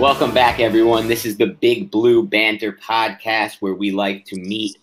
[0.00, 1.08] Welcome back, everyone.
[1.08, 4.78] This is the Big Blue Banter podcast where we like to meet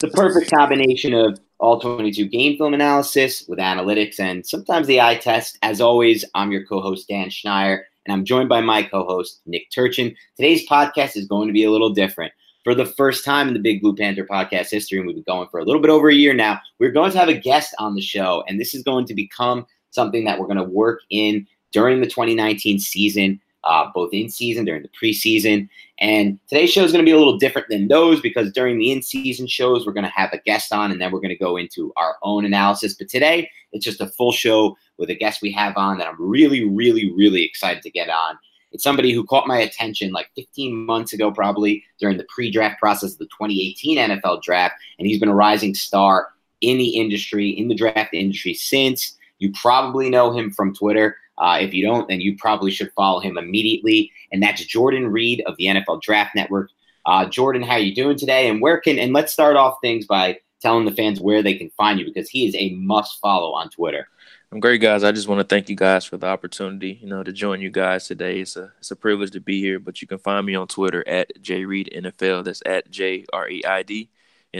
[0.00, 5.14] the perfect combination of all 22 game film analysis with analytics and sometimes the eye
[5.14, 5.56] test.
[5.62, 9.40] As always, I'm your co host, Dan Schneier, and I'm joined by my co host,
[9.46, 10.14] Nick Turchin.
[10.36, 12.34] Today's podcast is going to be a little different.
[12.62, 15.48] For the first time in the Big Blue Banter podcast history, and we've been going
[15.48, 17.94] for a little bit over a year now, we're going to have a guest on
[17.94, 21.46] the show, and this is going to become something that we're going to work in
[21.72, 25.68] during the 2019 season uh, both in season during the preseason.
[25.98, 28.92] And today's show is going to be a little different than those because during the
[28.92, 31.36] in season shows, we're going to have a guest on and then we're going to
[31.36, 32.94] go into our own analysis.
[32.94, 36.16] But today, it's just a full show with a guest we have on that I'm
[36.18, 38.38] really, really, really excited to get on.
[38.72, 42.78] It's somebody who caught my attention like 15 months ago, probably during the pre draft
[42.78, 44.74] process of the 2018 NFL draft.
[44.98, 46.28] And he's been a rising star
[46.60, 49.16] in the industry, in the draft industry since.
[49.38, 51.16] You probably know him from Twitter.
[51.40, 54.10] Uh, if you don't, then you probably should follow him immediately.
[54.32, 56.70] And that's Jordan Reid of the NFL Draft Network.
[57.06, 58.48] Uh, Jordan, how are you doing today?
[58.48, 61.70] And where can and let's start off things by telling the fans where they can
[61.70, 64.08] find you because he is a must follow on Twitter.
[64.50, 65.04] I'm great, guys.
[65.04, 67.70] I just want to thank you guys for the opportunity, you know, to join you
[67.70, 68.40] guys today.
[68.40, 69.78] It's a it's a privilege to be here.
[69.78, 72.44] But you can find me on Twitter at jreidnfl.
[72.44, 74.10] That's at J R E I D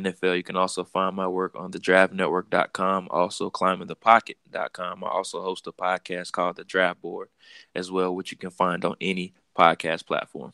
[0.01, 0.37] NFL.
[0.37, 5.05] You can also find my work on the draftnetwork.com, also climbingthepocket.com.
[5.05, 7.29] I also host a podcast called The Draft Board
[7.75, 10.53] as well, which you can find on any podcast platform.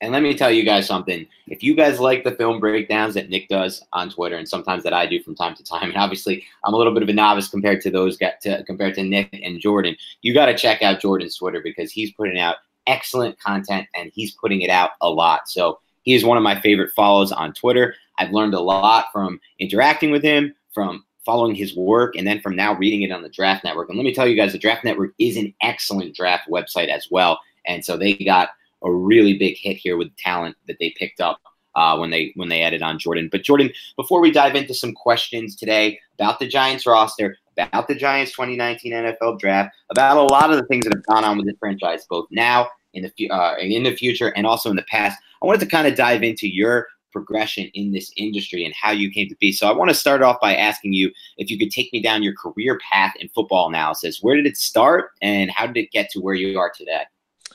[0.00, 1.26] And let me tell you guys something.
[1.46, 4.92] If you guys like the film breakdowns that Nick does on Twitter, and sometimes that
[4.92, 7.48] I do from time to time, and obviously I'm a little bit of a novice
[7.48, 11.00] compared to those get to compared to Nick and Jordan, you got to check out
[11.00, 12.56] Jordan's Twitter because he's putting out
[12.86, 15.48] excellent content and he's putting it out a lot.
[15.48, 17.94] So he is one of my favorite follows on Twitter.
[18.18, 22.54] I've learned a lot from interacting with him, from following his work, and then from
[22.54, 23.88] now reading it on the Draft Network.
[23.88, 27.08] And let me tell you guys, the Draft Network is an excellent draft website as
[27.10, 27.40] well.
[27.66, 28.50] And so they got
[28.82, 31.40] a really big hit here with talent that they picked up
[31.74, 33.28] uh, when they when they added on Jordan.
[33.30, 37.94] But Jordan, before we dive into some questions today about the Giants roster, about the
[37.94, 41.46] Giants 2019 NFL Draft, about a lot of the things that have gone on with
[41.46, 45.18] this franchise, both now in the uh, in the future and also in the past,
[45.42, 49.10] I wanted to kind of dive into your progression in this industry and how you
[49.10, 49.52] came to be.
[49.52, 52.22] So I want to start off by asking you if you could take me down
[52.22, 54.18] your career path in football analysis.
[54.20, 57.04] Where did it start and how did it get to where you are today?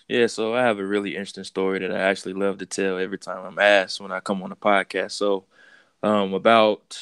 [0.08, 3.20] Yeah, so I have a really interesting story that I actually love to tell every
[3.20, 5.12] time I'm asked when I come on a podcast.
[5.12, 5.46] So
[6.02, 6.98] um, about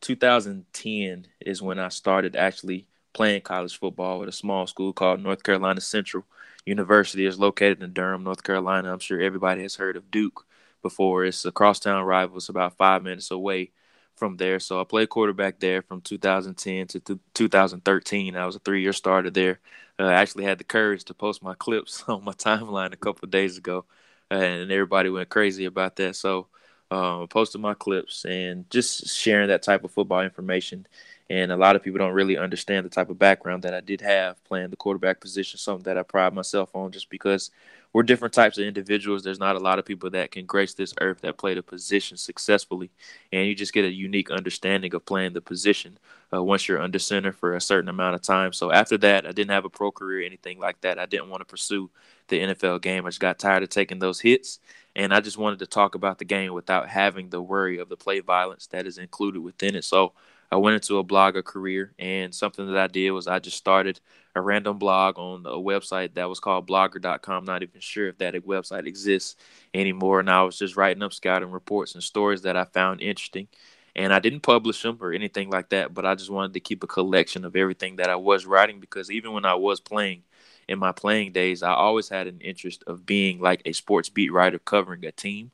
[0.00, 5.42] 2010 is when I started actually playing college football with a small school called North
[5.42, 6.24] Carolina Central
[6.64, 7.26] University.
[7.26, 8.92] is located in Durham, North Carolina.
[8.92, 10.46] I'm sure everybody has heard of Duke
[10.82, 11.24] before.
[11.24, 12.38] It's a crosstown rival.
[12.38, 13.72] It's about five minutes away
[14.16, 14.60] from there.
[14.60, 18.36] So I played quarterback there from 2010 to th- 2013.
[18.36, 19.60] I was a three-year starter there.
[19.98, 23.28] Uh, I actually had the courage to post my clips on my timeline a couple
[23.28, 23.86] days ago
[24.30, 26.16] and everybody went crazy about that.
[26.16, 26.48] So
[26.90, 30.86] um, posted my clips and just sharing that type of football information.
[31.28, 34.00] And a lot of people don't really understand the type of background that I did
[34.00, 37.50] have playing the quarterback position, something that I pride myself on just because
[37.92, 39.22] we're different types of individuals.
[39.22, 42.16] There's not a lot of people that can grace this earth that played a position
[42.16, 42.90] successfully,
[43.32, 45.98] and you just get a unique understanding of playing the position
[46.32, 48.52] uh, once you're under center for a certain amount of time.
[48.52, 50.98] So after that, I didn't have a pro career, anything like that.
[50.98, 51.90] I didn't want to pursue
[52.28, 53.06] the NFL game.
[53.06, 54.60] I just got tired of taking those hits,
[54.94, 57.96] and I just wanted to talk about the game without having the worry of the
[57.96, 59.84] play violence that is included within it.
[59.84, 60.12] So
[60.52, 64.00] I went into a blogger career, and something that I did was I just started
[64.34, 67.44] a random blog on a website that was called blogger.com.
[67.44, 69.36] Not even sure if that website exists
[69.74, 70.20] anymore.
[70.20, 73.48] And I was just writing up scouting reports and stories that I found interesting.
[73.96, 76.84] And I didn't publish them or anything like that, but I just wanted to keep
[76.84, 80.22] a collection of everything that I was writing because even when I was playing
[80.68, 84.32] in my playing days, I always had an interest of being like a sports beat
[84.32, 85.50] writer covering a team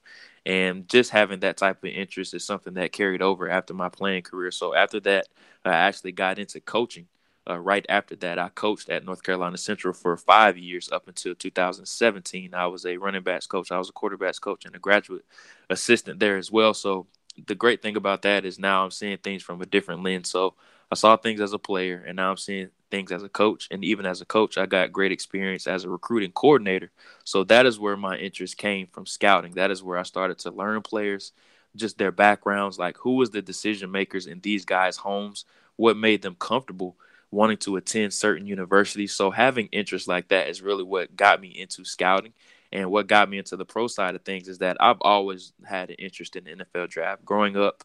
[0.47, 4.23] and just having that type of interest is something that carried over after my playing
[4.23, 4.53] career.
[4.53, 5.29] So after that,
[5.65, 7.09] I actually got into coaching.
[7.51, 11.35] Uh, right after that, I coached at North Carolina Central for five years up until
[11.35, 12.55] 2017.
[12.55, 15.25] I was a running backs coach, I was a quarterbacks coach, and a graduate
[15.71, 16.75] assistant there as well.
[16.75, 17.09] So
[17.47, 20.31] the great thing about that is now I'm seeing things from a different lens.
[20.31, 20.55] So
[20.93, 23.69] I saw things as a player, and now I'm seeing things as a coach.
[23.71, 26.91] And even as a coach, I got great experience as a recruiting coordinator.
[27.25, 29.53] So that is where my interest came from scouting.
[29.55, 31.33] That is where I started to learn players,
[31.75, 35.45] just their backgrounds, like who was the decision makers in these guys' homes,
[35.77, 36.97] what made them comfortable
[37.31, 39.13] wanting to attend certain universities.
[39.13, 42.33] So having interest like that is really what got me into scouting.
[42.73, 45.91] And what got me into the pro side of things is that I've always had
[45.91, 47.25] an interest in the NFL draft.
[47.25, 47.85] Growing up,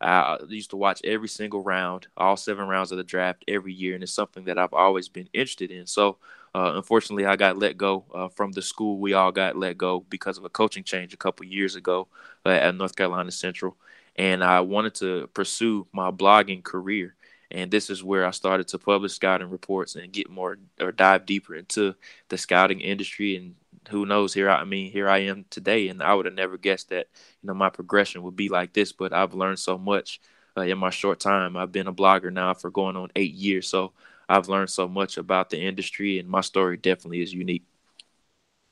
[0.00, 3.94] I used to watch every single round, all seven rounds of the draft every year,
[3.94, 5.86] and it's something that I've always been interested in.
[5.86, 6.16] So,
[6.54, 8.98] uh, unfortunately, I got let go uh, from the school.
[8.98, 12.08] We all got let go because of a coaching change a couple years ago
[12.46, 13.76] uh, at North Carolina Central,
[14.16, 17.14] and I wanted to pursue my blogging career.
[17.52, 21.26] And this is where I started to publish scouting reports and get more or dive
[21.26, 21.96] deeper into
[22.28, 23.56] the scouting industry and
[23.90, 26.56] who knows here I, I mean here I am today and I would have never
[26.56, 27.06] guessed that
[27.42, 30.20] you know my progression would be like this but I've learned so much
[30.56, 33.68] uh, in my short time I've been a blogger now for going on 8 years
[33.68, 33.92] so
[34.28, 37.64] I've learned so much about the industry and my story definitely is unique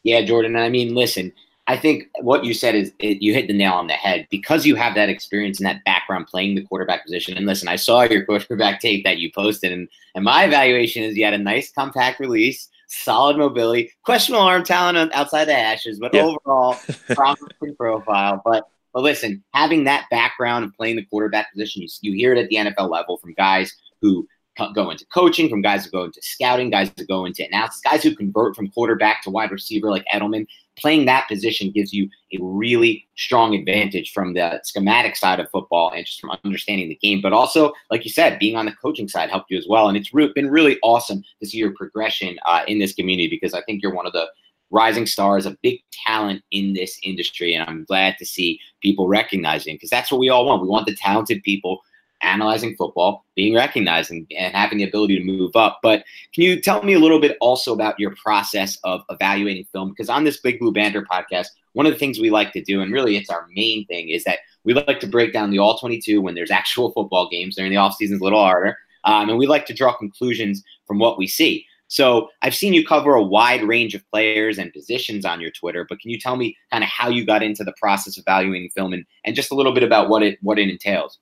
[0.03, 1.33] yeah Jordan I mean listen
[1.69, 4.65] I think what you said is it, you hit the nail on the head because
[4.65, 7.37] you have that experience and that background playing the quarterback position.
[7.37, 11.15] And listen, I saw your quarterback tape that you posted, and, and my evaluation is
[11.15, 16.13] you had a nice compact release solid mobility, questionable arm talent outside the hashes, but
[16.13, 16.23] yeah.
[16.23, 16.77] overall
[17.15, 18.43] promising profile.
[18.45, 22.39] But but listen, having that background of playing the quarterback position, you, you hear it
[22.39, 24.27] at the NFL level from guys who
[24.75, 28.03] go into coaching, from guys who go into scouting, guys who go into analysis, guys
[28.03, 30.47] who convert from quarterback to wide receiver like Edelman
[30.79, 35.91] playing that position gives you a really strong advantage from the schematic side of football
[35.91, 37.21] and just from understanding the game.
[37.21, 39.89] But also, like you said, being on the coaching side helped you as well.
[39.89, 43.55] And it's re- been really awesome to see your progression uh, in this community because
[43.55, 44.29] I think you're one of the
[44.71, 47.55] rising stars, a big talent in this industry.
[47.55, 50.63] And I'm glad to see people recognizing because that's what we all want.
[50.63, 51.81] We want the talented people
[52.23, 55.81] analyzing football, being recognized, and, and, having the ability to move up.
[55.83, 56.05] But
[56.35, 59.91] can you tell me a little bit also about your process of evaluating film?
[59.91, 62.81] Because on this Big Blue Banter podcast, one of the things we like to do,
[62.81, 65.79] and really it's our main thing, is that we like to break down the all
[65.79, 67.57] 22 when there's actual football games.
[67.57, 68.77] During the off season is a little harder.
[69.05, 71.65] Um, and we like to draw conclusions from what we see.
[71.89, 75.87] So I've seen you cover a wide range of players and positions on your Twitter,
[75.89, 78.69] but can you tell me kind of how you got into the process of evaluating
[78.71, 81.19] film and, and just a little bit about what it what it entails?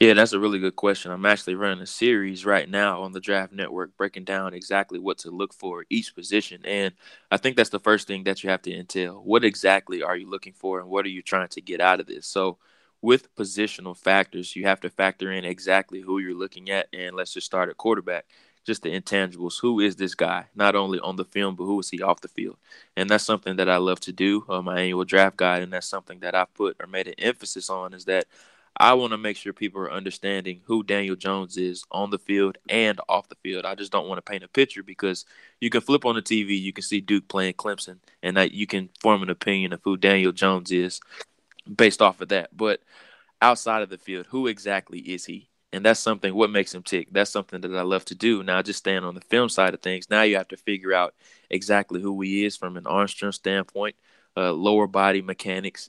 [0.00, 1.10] Yeah, that's a really good question.
[1.10, 5.18] I'm actually running a series right now on the Draft Network breaking down exactly what
[5.18, 6.60] to look for each position.
[6.64, 6.94] And
[7.30, 9.20] I think that's the first thing that you have to entail.
[9.24, 12.06] What exactly are you looking for and what are you trying to get out of
[12.06, 12.26] this?
[12.26, 12.58] So,
[13.02, 16.88] with positional factors, you have to factor in exactly who you're looking at.
[16.92, 18.24] And let's just start at quarterback,
[18.64, 19.60] just the intangibles.
[19.60, 20.46] Who is this guy?
[20.54, 22.56] Not only on the film, but who is he off the field?
[22.96, 25.62] And that's something that I love to do on my annual draft guide.
[25.62, 28.24] And that's something that I put or made an emphasis on is that
[28.78, 32.58] I want to make sure people are understanding who Daniel Jones is on the field
[32.68, 33.64] and off the field.
[33.64, 35.24] I just don't want to paint a picture because
[35.60, 38.66] you can flip on the TV, you can see Duke playing Clemson, and that you
[38.66, 41.00] can form an opinion of who Daniel Jones is
[41.74, 42.54] based off of that.
[42.54, 42.80] But
[43.40, 45.48] outside of the field, who exactly is he?
[45.72, 47.08] And that's something what makes him tick.
[47.10, 48.42] That's something that I love to do.
[48.42, 51.14] Now, just staying on the film side of things, now you have to figure out
[51.50, 53.96] exactly who he is from an arm strength standpoint,
[54.36, 55.88] uh, lower body mechanics,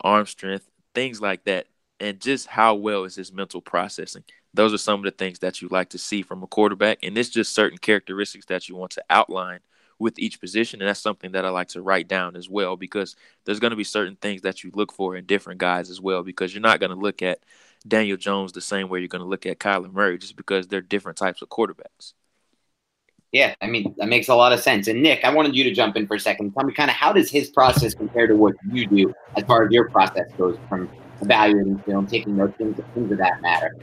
[0.00, 1.66] arm strength, things like that
[2.00, 4.24] and just how well is his mental processing.
[4.52, 7.16] Those are some of the things that you like to see from a quarterback, and
[7.16, 9.60] it's just certain characteristics that you want to outline
[10.00, 10.80] with each position.
[10.80, 13.14] And that's something that I like to write down as well because
[13.44, 16.22] there's going to be certain things that you look for in different guys as well
[16.22, 17.40] because you're not going to look at
[17.86, 20.80] Daniel Jones the same way you're going to look at Kyler Murray just because they're
[20.80, 22.14] different types of quarterbacks.
[23.30, 24.88] Yeah, I mean that makes a lot of sense.
[24.88, 26.52] And Nick, I wanted you to jump in for a second.
[26.52, 29.64] Tell me kind of how does his process compare to what you do as far
[29.64, 33.76] as your process goes from evaluating film, taking notes, things, things of that matter.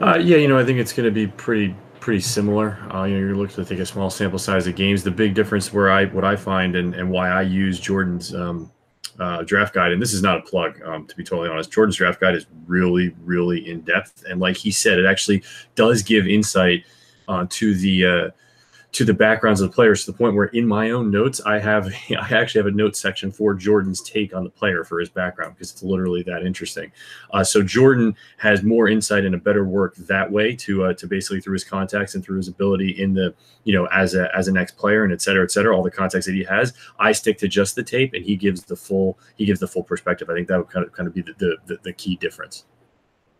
[0.00, 2.78] Uh, yeah, you know, I think it's going to be pretty pretty similar.
[2.94, 5.04] Uh, you know, you're looking to take a small sample size of games.
[5.04, 8.70] The big difference where I what I find and, and why I use Jordan's um,
[9.18, 11.70] uh, draft guide, and this is not a plug, um, to be totally honest.
[11.70, 15.42] Jordan's draft guide is really, really in depth, and like he said, it actually
[15.74, 16.84] does give insight
[17.28, 18.30] uh, to the uh,
[18.92, 21.58] to the backgrounds of the players to the point where in my own notes I
[21.58, 25.08] have I actually have a note section for Jordan's take on the player for his
[25.08, 26.90] background because it's literally that interesting.
[27.32, 31.06] Uh, so Jordan has more insight and a better work that way to uh, to
[31.06, 34.48] basically through his contacts and through his ability in the you know as a as
[34.48, 36.72] an ex player and et cetera et cetera all the contacts that he has.
[36.98, 39.84] I stick to just the tape and he gives the full he gives the full
[39.84, 40.28] perspective.
[40.30, 42.64] I think that would kind of kind of be the the, the key difference.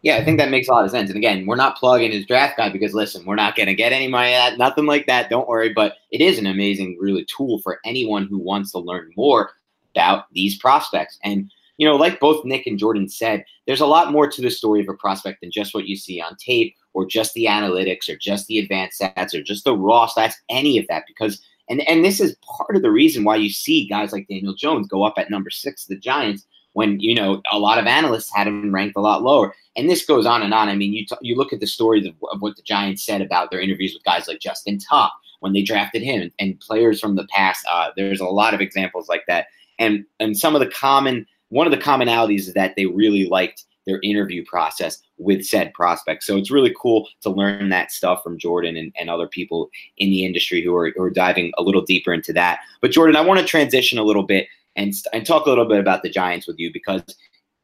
[0.02, 1.10] Yeah, I think that makes a lot of sense.
[1.10, 3.92] And again, we're not plugging his draft guide because listen, we're not going to get
[3.92, 5.28] any money at nothing like that.
[5.28, 5.72] Don't worry.
[5.74, 9.52] But it is an amazing, really tool for anyone who wants to learn more
[9.94, 11.18] about these prospects.
[11.22, 14.50] And you know, like both Nick and Jordan said, there's a lot more to the
[14.50, 18.06] story of a prospect than just what you see on tape or just the analytics
[18.06, 21.04] or just the advanced stats or just the raw stats, any of that.
[21.06, 21.40] Because
[21.70, 24.88] and and this is part of the reason why you see guys like Daniel Jones
[24.88, 28.46] go up at number six, the Giants, when you know a lot of analysts had
[28.46, 29.54] him ranked a lot lower.
[29.76, 30.68] And this goes on and on.
[30.68, 33.22] I mean, you t- you look at the stories of, of, what the Giants said
[33.22, 37.16] about their interviews with guys like Justin Tuck when they drafted him, and, players from
[37.16, 37.64] the past.
[37.70, 39.46] Uh, there's a lot of examples like that,
[39.78, 43.64] and and some of the common one of the commonalities is that they really liked
[43.86, 46.26] their interview process with said prospects.
[46.26, 50.10] So it's really cool to learn that stuff from Jordan and, and other people in
[50.10, 52.60] the industry who are, who are diving a little deeper into that.
[52.80, 54.46] But Jordan, I want to transition a little bit
[54.76, 57.02] and, and talk a little bit about the Giants with you because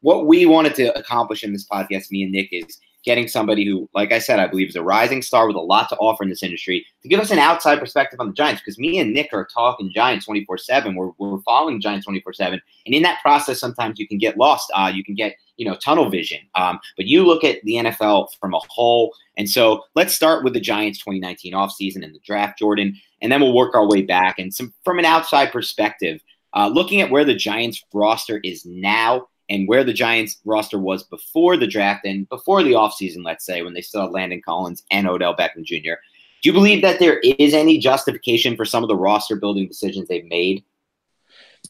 [0.00, 3.88] what we wanted to accomplish in this podcast, me and Nick, is getting somebody who,
[3.94, 6.28] like I said, I believe is a rising star with a lot to offer in
[6.28, 8.60] this industry to give us an outside perspective on the Giants.
[8.60, 10.94] Because me and Nick are talking Giants 24 7.
[10.94, 12.60] We're, we're following Giants 24 7.
[12.84, 14.70] And in that process, sometimes you can get lost.
[14.74, 16.40] Uh, you can get, you know, tunnel vision.
[16.56, 19.14] Um, but you look at the NFL from a whole.
[19.36, 22.96] And so let's start with the Giants 2019 offseason and the draft, Jordan.
[23.22, 24.40] And then we'll work our way back.
[24.40, 26.20] And some from an outside perspective,
[26.56, 31.04] uh, looking at where the Giants roster is now and where the Giants roster was
[31.04, 34.82] before the draft and before the offseason, let's say, when they still had Landon Collins
[34.90, 35.94] and Odell Beckham Jr.,
[36.42, 40.08] do you believe that there is any justification for some of the roster building decisions
[40.08, 40.64] they've made?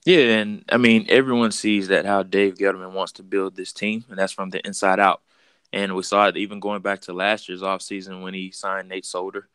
[0.04, 4.04] Yeah, and I mean, everyone sees that how Dave Gettleman wants to build this team,
[4.08, 5.22] and that's from the inside out.
[5.72, 9.04] And we saw it even going back to last year's offseason when he signed Nate
[9.04, 9.48] Solder.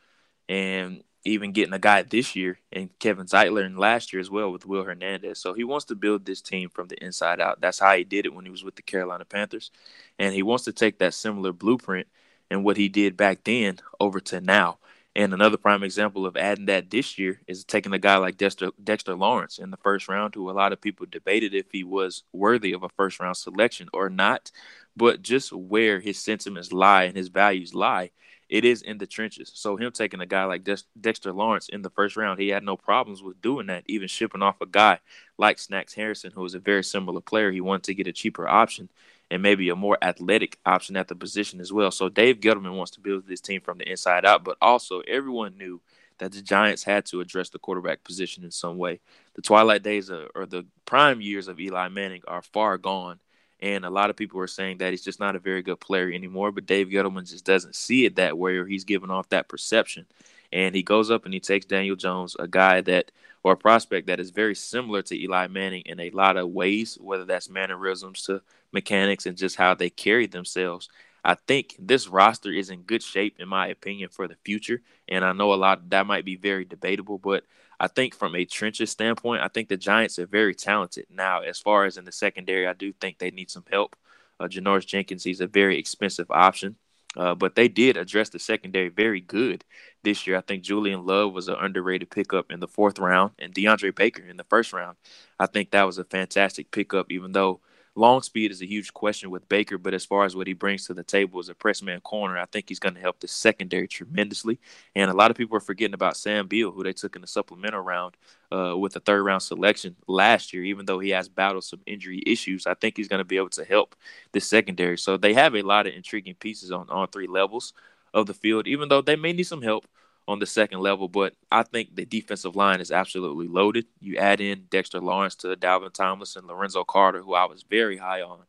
[0.49, 4.51] And even getting a guy this year and Kevin Zeitler and last year as well
[4.51, 5.39] with Will Hernandez.
[5.39, 7.61] So he wants to build this team from the inside out.
[7.61, 9.71] That's how he did it when he was with the Carolina Panthers.
[10.17, 12.07] And he wants to take that similar blueprint
[12.49, 14.79] and what he did back then over to now.
[15.15, 18.71] And another prime example of adding that this year is taking a guy like Dexter,
[18.81, 22.23] Dexter Lawrence in the first round, who a lot of people debated if he was
[22.31, 24.51] worthy of a first round selection or not.
[24.95, 28.11] But just where his sentiments lie and his values lie,
[28.51, 29.49] it is in the trenches.
[29.55, 32.63] So him taking a guy like Dex- Dexter Lawrence in the first round, he had
[32.63, 33.85] no problems with doing that.
[33.87, 34.99] Even shipping off a guy
[35.37, 38.47] like Snacks Harrison, who was a very similar player, he wanted to get a cheaper
[38.49, 38.89] option
[39.31, 41.91] and maybe a more athletic option at the position as well.
[41.91, 45.57] So Dave Gettleman wants to build this team from the inside out, but also everyone
[45.57, 45.79] knew
[46.17, 48.99] that the Giants had to address the quarterback position in some way.
[49.35, 53.21] The twilight days or the prime years of Eli Manning are far gone
[53.61, 56.11] and a lot of people are saying that he's just not a very good player
[56.11, 56.51] anymore.
[56.51, 60.05] But Dave Gettleman just doesn't see it that way, or he's giving off that perception.
[60.51, 63.11] And he goes up and he takes Daniel Jones, a guy that
[63.43, 66.97] or a prospect that is very similar to Eli Manning in a lot of ways,
[67.01, 68.41] whether that's mannerisms to
[68.71, 70.89] mechanics and just how they carry themselves.
[71.23, 74.81] I think this roster is in good shape, in my opinion, for the future.
[75.07, 77.43] And I know a lot that might be very debatable, but
[77.81, 81.07] I think from a trenches standpoint, I think the Giants are very talented.
[81.09, 83.95] Now, as far as in the secondary, I do think they need some help.
[84.39, 86.75] Uh, Janoris Jenkins, he's a very expensive option.
[87.17, 89.65] Uh, but they did address the secondary very good
[90.03, 90.37] this year.
[90.37, 94.23] I think Julian Love was an underrated pickup in the fourth round, and DeAndre Baker
[94.23, 94.95] in the first round.
[95.39, 97.61] I think that was a fantastic pickup, even though
[97.95, 100.85] Long speed is a huge question with Baker, but as far as what he brings
[100.85, 103.27] to the table as a press man corner, I think he's going to help the
[103.27, 104.59] secondary tremendously.
[104.95, 107.27] And a lot of people are forgetting about Sam Beal, who they took in the
[107.27, 108.15] supplemental round
[108.49, 110.63] uh, with a third round selection last year.
[110.63, 113.49] Even though he has battled some injury issues, I think he's going to be able
[113.49, 113.95] to help
[114.31, 114.97] the secondary.
[114.97, 117.73] So they have a lot of intriguing pieces on all three levels
[118.13, 119.85] of the field, even though they may need some help
[120.27, 123.85] on the second level, but I think the defensive line is absolutely loaded.
[123.99, 127.97] You add in Dexter Lawrence to Dalvin Tomlinson, and Lorenzo Carter, who I was very
[127.97, 128.39] high on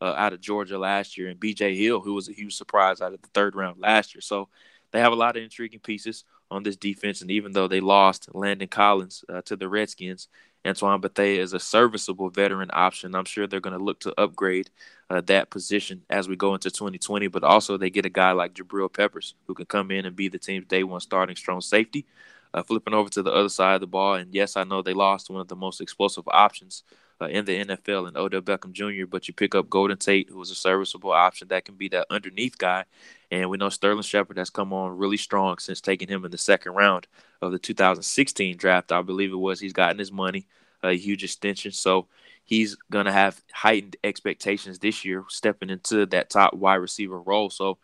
[0.00, 3.12] uh, out of Georgia last year, and BJ Hill, who was a huge surprise out
[3.12, 4.22] of the third round last year.
[4.22, 4.48] So
[4.92, 7.20] they have a lot of intriguing pieces on this defense.
[7.20, 10.28] And even though they lost Landon Collins uh, to the Redskins,
[10.66, 13.14] Antoine Bethea is a serviceable veteran option.
[13.14, 14.70] I'm sure they're going to look to upgrade
[15.10, 17.28] uh, that position as we go into 2020.
[17.28, 20.28] But also, they get a guy like Jabril Peppers who can come in and be
[20.28, 22.06] the team's day one starting strong safety.
[22.54, 24.94] Uh, flipping over to the other side of the ball, and yes, I know they
[24.94, 26.82] lost one of the most explosive options
[27.20, 30.40] uh, in the NFL and Odell Beckham Jr., but you pick up Golden Tate, who
[30.40, 32.84] is a serviceable option that can be that underneath guy.
[33.30, 36.38] And we know Sterling Shepard has come on really strong since taking him in the
[36.38, 37.06] second round
[37.42, 39.60] of the 2016 draft, I believe it was.
[39.60, 40.46] He's gotten his money,
[40.82, 41.72] a huge extension.
[41.72, 42.06] So
[42.44, 47.50] he's going to have heightened expectations this year, stepping into that top wide receiver role.
[47.50, 47.78] So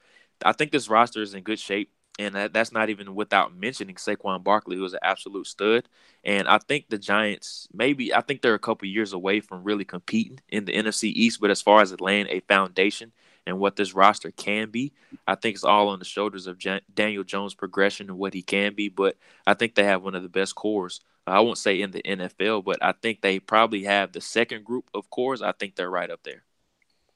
[0.45, 1.91] I think this roster is in good shape.
[2.17, 5.89] And that, that's not even without mentioning Saquon Barkley, who is an absolute stud.
[6.23, 9.85] And I think the Giants, maybe, I think they're a couple years away from really
[9.85, 11.41] competing in the NFC East.
[11.41, 13.11] But as far as laying a foundation
[13.47, 14.93] and what this roster can be.
[15.27, 18.43] I think it's all on the shoulders of Jan- Daniel Jones' progression and what he
[18.43, 18.89] can be.
[18.89, 21.01] But I think they have one of the best cores.
[21.27, 24.91] I won't say in the NFL, but I think they probably have the second group
[24.95, 25.43] of cores.
[25.43, 26.45] I think they're right up there.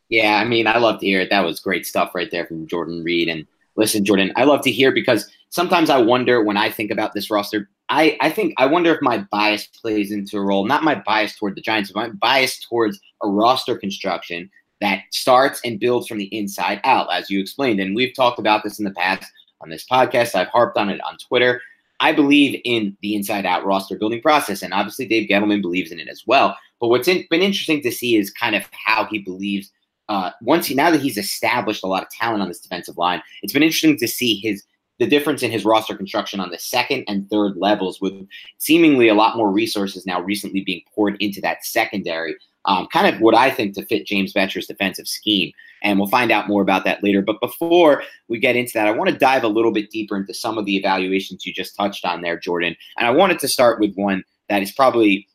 [0.09, 1.31] Yeah, I mean, I love to hear it.
[1.31, 3.29] That was great stuff right there from Jordan Reid.
[3.29, 3.47] And
[3.77, 7.31] listen, Jordan, I love to hear because sometimes I wonder when I think about this
[7.31, 7.69] roster.
[7.91, 10.65] I, I think I wonder if my bias plays into a role.
[10.65, 14.51] Not my bias toward the Giants, but my bias towards a roster construction
[14.81, 17.81] that starts and builds from the inside out, as you explained.
[17.81, 20.35] And we've talked about this in the past on this podcast.
[20.35, 21.61] I've harped on it on Twitter.
[22.01, 25.99] I believe in the inside out roster building process, and obviously Dave Gettleman believes in
[25.99, 26.57] it as well.
[26.81, 29.71] But what's in, been interesting to see is kind of how he believes.
[30.09, 33.23] Uh, once he now that he's established a lot of talent on this defensive line,
[33.43, 34.65] it's been interesting to see his
[34.99, 38.27] the difference in his roster construction on the second and third levels, with
[38.59, 42.35] seemingly a lot more resources now recently being poured into that secondary
[42.69, 45.53] um, kind of what I think to fit James Bettcher's defensive scheme.
[45.83, 47.23] And we'll find out more about that later.
[47.23, 50.35] But before we get into that, I want to dive a little bit deeper into
[50.35, 52.77] some of the evaluations you just touched on there, Jordan.
[52.97, 55.29] And I wanted to start with one that is probably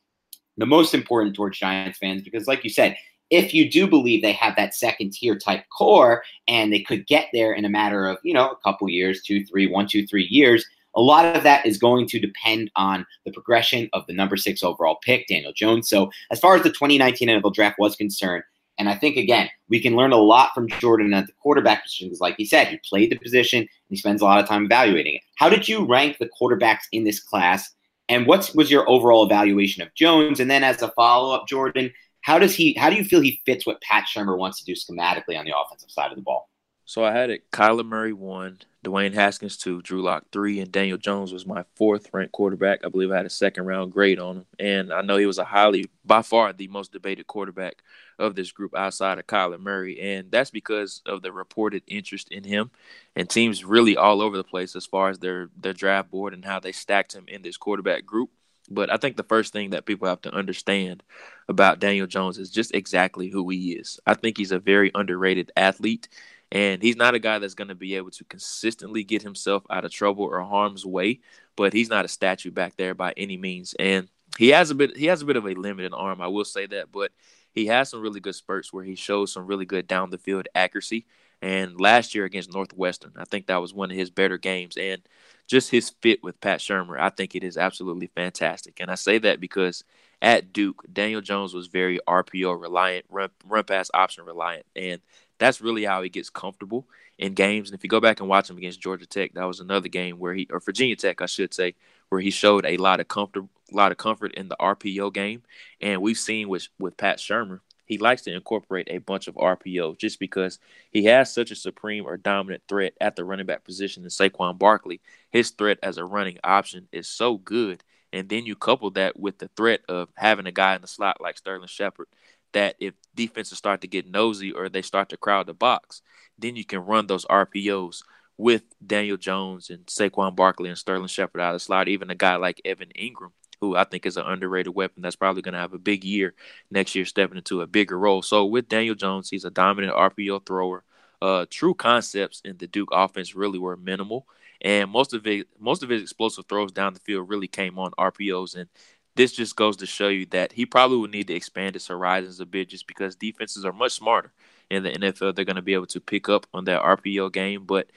[0.57, 2.95] the most important towards Giants fans because, like you said,
[3.29, 7.29] if you do believe they have that second tier type core and they could get
[7.33, 10.27] there in a matter of, you know, a couple years, two, three, one, two, three
[10.29, 14.37] years, a lot of that is going to depend on the progression of the number
[14.37, 15.89] six overall pick, Daniel Jones.
[15.89, 18.43] So, as far as the 2019 NFL draft was concerned,
[18.77, 22.07] and I think, again, we can learn a lot from Jordan at the quarterback position
[22.07, 24.65] because, like he said, he played the position and he spends a lot of time
[24.65, 25.21] evaluating it.
[25.37, 27.69] How did you rank the quarterbacks in this class?
[28.09, 30.39] And what was your overall evaluation of Jones?
[30.39, 32.73] And then, as a follow up, Jordan, how does he?
[32.73, 35.53] How do you feel he fits what Pat Shurmur wants to do schematically on the
[35.57, 36.49] offensive side of the ball?
[36.85, 40.97] So I had it Kyler Murray one, Dwayne Haskins two, Drew Lock three, and Daniel
[40.97, 42.85] Jones was my fourth ranked quarterback.
[42.85, 44.45] I believe I had a second round grade on him.
[44.59, 47.83] And I know he was a highly, by far, the most debated quarterback
[48.19, 49.99] of this group outside of Kyler Murray.
[50.01, 52.69] And that's because of the reported interest in him
[53.15, 56.43] and teams really all over the place as far as their, their draft board and
[56.43, 58.29] how they stacked him in this quarterback group.
[58.69, 61.03] But I think the first thing that people have to understand
[61.49, 63.99] about Daniel Jones is just exactly who he is.
[64.05, 66.07] I think he's a very underrated athlete.
[66.53, 69.85] And he's not a guy that's going to be able to consistently get himself out
[69.85, 71.19] of trouble or harm's way,
[71.55, 73.73] but he's not a statue back there by any means.
[73.79, 76.45] And he has a bit he has a bit of a limited arm, I will
[76.45, 77.11] say that, but
[77.53, 80.47] he has some really good spurts where he shows some really good down the field
[80.53, 81.07] accuracy.
[81.41, 84.77] And last year against Northwestern, I think that was one of his better games.
[84.77, 85.01] And
[85.47, 88.79] just his fit with Pat Shurmur, I think it is absolutely fantastic.
[88.79, 89.83] And I say that because
[90.21, 94.65] at Duke, Daniel Jones was very RPO reliant, run, run pass option reliant.
[94.75, 95.01] And
[95.43, 97.69] that's really how he gets comfortable in games.
[97.69, 100.17] And if you go back and watch him against Georgia Tech, that was another game
[100.17, 101.75] where he or Virginia Tech, I should say,
[102.09, 105.43] where he showed a lot of comfort, a lot of comfort in the RPO game.
[105.81, 109.97] And we've seen with with Pat Shurmur, he likes to incorporate a bunch of RPO
[109.97, 110.59] just because
[110.91, 114.57] he has such a supreme or dominant threat at the running back position in Saquon
[114.57, 115.01] Barkley.
[115.29, 117.83] His threat as a running option is so good.
[118.13, 121.19] And then you couple that with the threat of having a guy in the slot
[121.19, 122.07] like Sterling Shepard
[122.53, 126.01] that if defenses start to get nosy or they start to crowd the box,
[126.37, 128.03] then you can run those RPOs
[128.37, 132.15] with Daniel Jones and Saquon Barkley and Sterling Shepard out of the slot, even a
[132.15, 135.59] guy like Evan Engram, who I think is an underrated weapon that's probably going to
[135.59, 136.33] have a big year
[136.71, 138.21] next year, stepping into a bigger role.
[138.21, 140.83] So with Daniel Jones, he's a dominant RPO thrower.
[141.21, 144.27] Uh, true concepts in the Duke offense really were minimal,
[144.59, 147.91] and most of it, most of his explosive throws down the field really came on
[147.91, 148.55] RPOs.
[148.55, 148.67] And
[149.15, 152.39] this just goes to show you that he probably would need to expand his horizons
[152.39, 154.33] a bit just because defenses are much smarter
[154.69, 155.35] in the NFL.
[155.35, 157.89] They're going to be able to pick up on that RPO game, but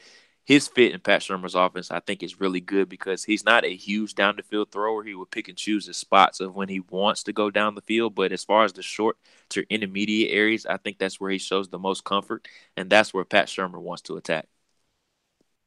[0.45, 3.75] his fit in Pat Shurmur's offense, I think, is really good because he's not a
[3.75, 5.03] huge down the field thrower.
[5.03, 7.81] He will pick and choose his spots of when he wants to go down the
[7.81, 8.15] field.
[8.15, 9.17] But as far as the short
[9.51, 13.25] to intermediate areas, I think that's where he shows the most comfort, and that's where
[13.25, 14.47] Pat Shurmur wants to attack.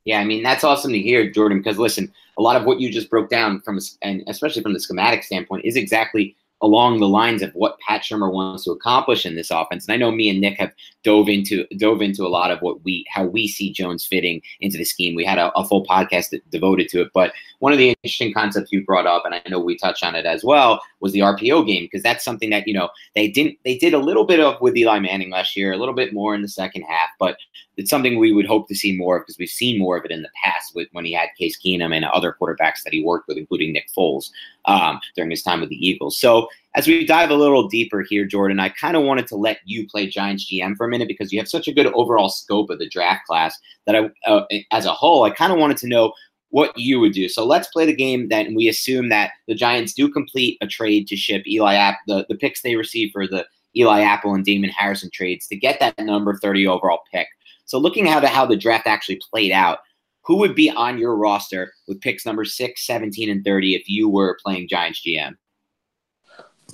[0.05, 1.59] Yeah, I mean that's awesome to hear, Jordan.
[1.59, 4.79] Because listen, a lot of what you just broke down from, and especially from the
[4.79, 9.35] schematic standpoint, is exactly along the lines of what Pat Shurmur wants to accomplish in
[9.35, 9.85] this offense.
[9.85, 12.83] And I know me and Nick have dove into dove into a lot of what
[12.83, 15.15] we how we see Jones fitting into the scheme.
[15.15, 17.11] We had a, a full podcast devoted to it.
[17.13, 20.15] But one of the interesting concepts you brought up, and I know we touched on
[20.15, 23.57] it as well, was the RPO game because that's something that you know they didn't
[23.63, 26.35] they did a little bit of with Eli Manning last year, a little bit more
[26.35, 27.37] in the second half, but
[27.79, 30.21] it's something we would hope to see more because we've seen more of it in
[30.21, 33.37] the past with when he had Case Keenum and other quarterbacks that he worked with,
[33.37, 34.31] including Nick Foles
[34.65, 36.19] um, during his time with the Eagles.
[36.19, 39.59] So as we dive a little deeper here, Jordan, I kind of wanted to let
[39.63, 42.69] you play Giants GM for a minute because you have such a good overall scope
[42.69, 45.87] of the draft class that I, uh, as a whole, I kind of wanted to
[45.87, 46.11] know
[46.49, 47.29] what you would do.
[47.29, 51.07] So let's play the game that we assume that the Giants do complete a trade
[51.07, 53.45] to ship Eli App, the, the picks they receive for the
[53.77, 57.27] Eli Apple and Damon Harrison trades to get that number 30 overall pick.
[57.69, 59.77] So looking at how the draft actually played out,
[60.23, 64.09] who would be on your roster with picks number 6, 17, and 30 if you
[64.09, 65.35] were playing Giants GM?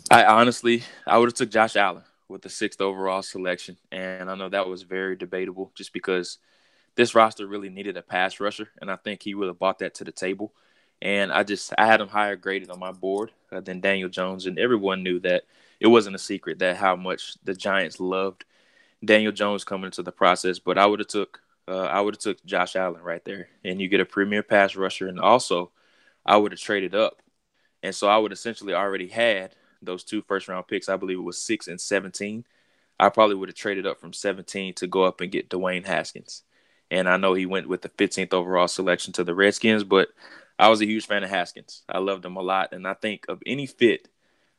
[0.10, 4.36] I honestly, I would have took Josh Allen with the sixth overall selection, and I
[4.36, 6.38] know that was very debatable, just because
[6.96, 9.96] this roster really needed a pass rusher, and I think he would have brought that
[9.96, 10.54] to the table.
[11.02, 14.46] And I just I had him higher graded on my board uh, than Daniel Jones,
[14.46, 15.44] and everyone knew that
[15.82, 18.46] it wasn't a secret that how much the Giants loved
[19.06, 20.60] Daniel Jones coming into the process.
[20.60, 23.82] But I would have took uh, I would have took Josh Allen right there, and
[23.82, 25.72] you get a premier pass rusher, and also
[26.26, 27.22] I would have traded up,
[27.82, 31.22] and so I would essentially already had those two first round picks, I believe it
[31.22, 32.46] was six and 17.
[33.00, 36.44] I probably would have traded up from 17 to go up and get Dwayne Haskins.
[36.90, 40.10] And I know he went with the 15th overall selection to the Redskins, but
[40.58, 41.84] I was a huge fan of Haskins.
[41.90, 42.74] I loved him a lot.
[42.74, 44.08] And I think of any fit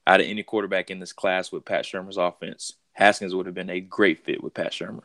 [0.07, 3.69] out of any quarterback in this class with Pat Shurmur's offense, Haskins would have been
[3.69, 5.03] a great fit with Pat Shurmur.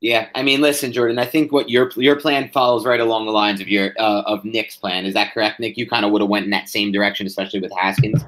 [0.00, 1.18] Yeah, I mean, listen, Jordan.
[1.18, 4.44] I think what your your plan follows right along the lines of your uh, of
[4.44, 5.04] Nick's plan.
[5.04, 5.76] Is that correct, Nick?
[5.76, 8.24] You kind of would have went in that same direction, especially with Haskins.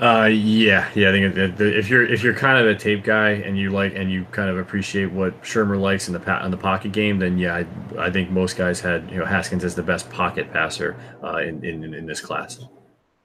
[0.00, 1.10] Uh, yeah, yeah.
[1.10, 4.10] I think if you're if you're kind of a tape guy and you like and
[4.10, 7.54] you kind of appreciate what Shurmur likes in the in the pocket game, then yeah,
[7.54, 11.38] I, I think most guys had you know Haskins as the best pocket passer uh,
[11.38, 12.60] in, in in this class.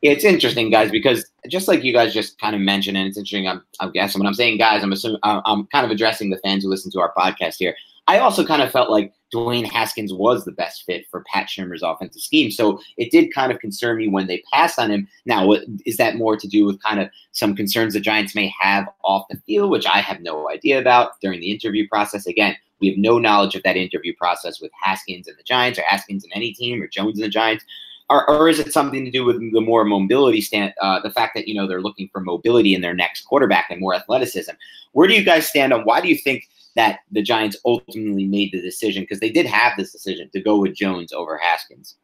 [0.01, 3.17] Yeah, it's interesting, guys, because just like you guys just kind of mentioned, and it's
[3.17, 3.47] interesting.
[3.47, 6.37] I'm, I'm guessing when I'm saying guys, I'm assuming uh, I'm kind of addressing the
[6.37, 7.75] fans who listen to our podcast here.
[8.07, 11.83] I also kind of felt like Dwayne Haskins was the best fit for Pat Shurmur's
[11.83, 12.49] offensive scheme.
[12.49, 15.07] So it did kind of concern me when they passed on him.
[15.25, 15.51] Now,
[15.85, 19.27] is that more to do with kind of some concerns the Giants may have off
[19.29, 22.25] the field, which I have no idea about during the interview process?
[22.25, 25.83] Again, we have no knowledge of that interview process with Haskins and the Giants, or
[25.83, 27.65] Haskins and any team, or Jones and the Giants
[28.09, 31.35] or, or is it something to do with the more mobility stand, uh, the fact
[31.35, 34.51] that you know they're looking for mobility in their next quarterback and more athleticism?
[34.93, 38.51] Where do you guys stand on why do you think that the Giants ultimately made
[38.51, 41.95] the decision because they did have this decision to go with Jones over Haskins?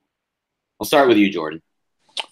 [0.80, 1.62] I'll start with you, Jordan.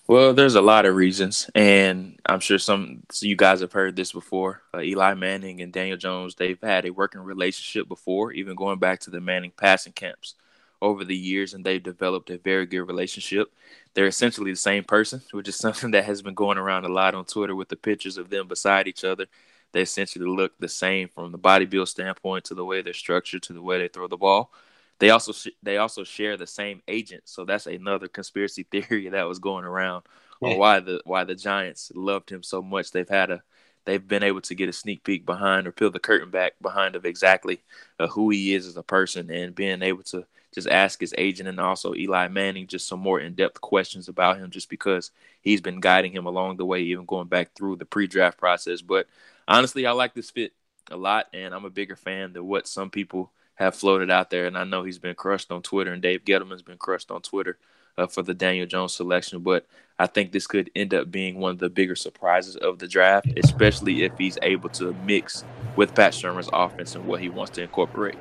[0.08, 3.96] Well, there's a lot of reasons, and I'm sure some so you guys have heard
[3.96, 4.62] this before.
[4.74, 9.00] Uh, Eli Manning and Daniel Jones, they've had a working relationship before, even going back
[9.02, 10.36] to the Manning passing camps
[10.82, 13.52] over the years and they've developed a very good relationship.
[13.94, 17.16] They're essentially the same person, which is something that has been going around a lot
[17.16, 19.28] on Twitter with the pictures of them beside each other.
[19.74, 23.44] They essentially look the same from the body build standpoint to the way they're structured
[23.44, 24.52] to the way they throw the ball.
[25.00, 29.28] They also sh- they also share the same agent, so that's another conspiracy theory that
[29.28, 30.04] was going around
[30.44, 32.92] on why the why the Giants loved him so much.
[32.92, 33.42] They've had a
[33.86, 36.96] they've been able to get a sneak peek behind or peel the curtain back behind
[36.96, 37.62] of exactly
[38.00, 41.48] uh, who he is as a person and being able to just ask his agent
[41.48, 45.12] and also Eli Manning just some more in depth questions about him, just because
[45.42, 48.82] he's been guiding him along the way, even going back through the pre draft process.
[48.82, 49.08] But
[49.48, 50.54] honestly, I like this fit
[50.90, 54.46] a lot, and I'm a bigger fan than what some people have floated out there.
[54.46, 57.58] And I know he's been crushed on Twitter, and Dave Gettleman's been crushed on Twitter
[57.98, 59.40] uh, for the Daniel Jones selection.
[59.40, 59.66] But
[59.98, 63.28] I think this could end up being one of the bigger surprises of the draft,
[63.38, 67.62] especially if he's able to mix with Pat Shurmur's offense and what he wants to
[67.62, 68.18] incorporate.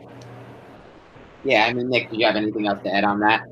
[1.45, 3.43] Yeah, I mean, Nick, do you have anything else to add on that?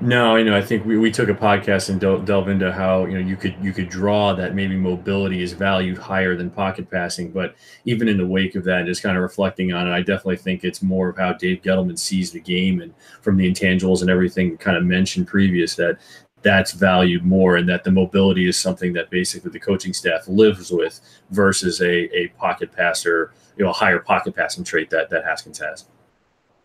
[0.00, 3.06] No, you know, I think we, we took a podcast and del- delve into how
[3.06, 6.88] you know you could you could draw that maybe mobility is valued higher than pocket
[6.88, 9.98] passing, but even in the wake of that, just kind of reflecting on it, I
[10.02, 14.00] definitely think it's more of how Dave Gettleman sees the game and from the intangibles
[14.00, 15.98] and everything kind of mentioned previous that
[16.42, 20.70] that's valued more and that the mobility is something that basically the coaching staff lives
[20.70, 25.24] with versus a, a pocket passer, you know, a higher pocket passing trait that that
[25.24, 25.86] Haskins has.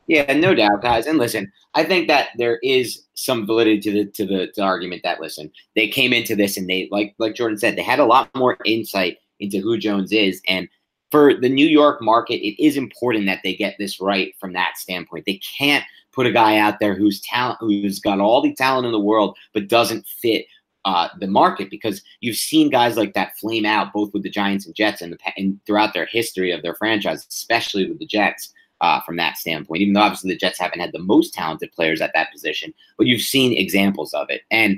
[0.07, 1.07] Yeah, no doubt, guys.
[1.07, 4.61] And listen, I think that there is some validity to the to the, to the
[4.61, 7.99] argument that listen, they came into this and they like like Jordan said, they had
[7.99, 10.41] a lot more insight into who Jones is.
[10.47, 10.67] And
[11.11, 14.77] for the New York market, it is important that they get this right from that
[14.77, 15.25] standpoint.
[15.25, 18.91] They can't put a guy out there who's talent, who's got all the talent in
[18.91, 20.45] the world, but doesn't fit
[20.85, 24.65] uh, the market because you've seen guys like that flame out both with the Giants
[24.65, 28.53] and Jets and, the, and throughout their history of their franchise, especially with the Jets.
[28.83, 32.01] Uh, from that standpoint, even though obviously the Jets haven't had the most talented players
[32.01, 34.41] at that position, but you've seen examples of it.
[34.51, 34.77] And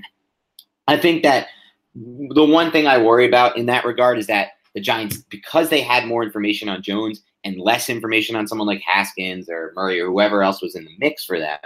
[0.88, 1.48] I think that
[1.96, 5.82] the one thing I worry about in that regard is that the Giants, because they
[5.82, 10.12] had more information on Jones and less information on someone like Haskins or Murray or
[10.12, 11.58] whoever else was in the mix for them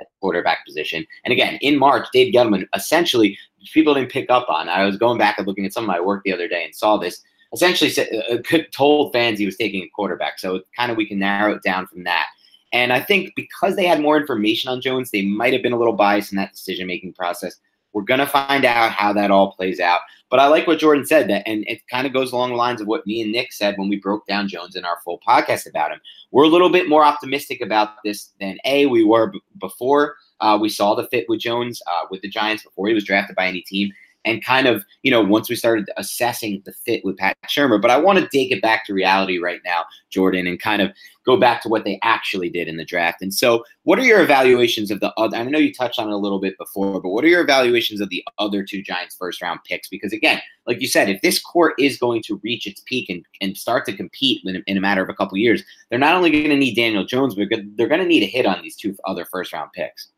[0.00, 1.06] at the quarterback position.
[1.24, 3.38] And again, in March, Dave Gettleman essentially
[3.72, 4.68] people didn't pick up on.
[4.68, 6.74] I was going back and looking at some of my work the other day and
[6.74, 7.22] saw this.
[7.54, 10.38] Essentially, uh, uh told fans he was taking a quarterback.
[10.38, 12.26] So kind of we can narrow it down from that.
[12.72, 15.78] And I think because they had more information on Jones, they might have been a
[15.78, 17.56] little biased in that decision making process.
[17.92, 20.00] We're going to find out how that all plays out.
[20.28, 22.80] But I like what Jordan said that, and it kind of goes along the lines
[22.80, 25.68] of what me and Nick said when we broke down Jones in our full podcast
[25.68, 26.00] about him.
[26.32, 30.58] We're a little bit more optimistic about this than a we were b- before uh,
[30.60, 33.46] we saw the fit with Jones uh, with the Giants before he was drafted by
[33.46, 33.92] any team
[34.24, 37.80] and kind of, you know, once we started assessing the fit with Pat Shurmur.
[37.80, 40.92] But I want to take it back to reality right now, Jordan, and kind of
[41.24, 43.22] go back to what they actually did in the draft.
[43.22, 45.36] And so, what are your evaluations of the other?
[45.36, 48.00] I know you touched on it a little bit before, but what are your evaluations
[48.00, 49.88] of the other two Giants first round picks?
[49.88, 53.24] Because again, like you said, if this core is going to reach its peak and,
[53.40, 56.30] and start to compete in, in a matter of a couple years, they're not only
[56.30, 58.96] going to need Daniel Jones, but they're going to need a hit on these two
[59.04, 60.08] other first round picks.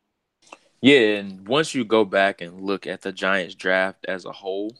[0.87, 4.73] Yeah, and once you go back and look at the Giants draft as a whole,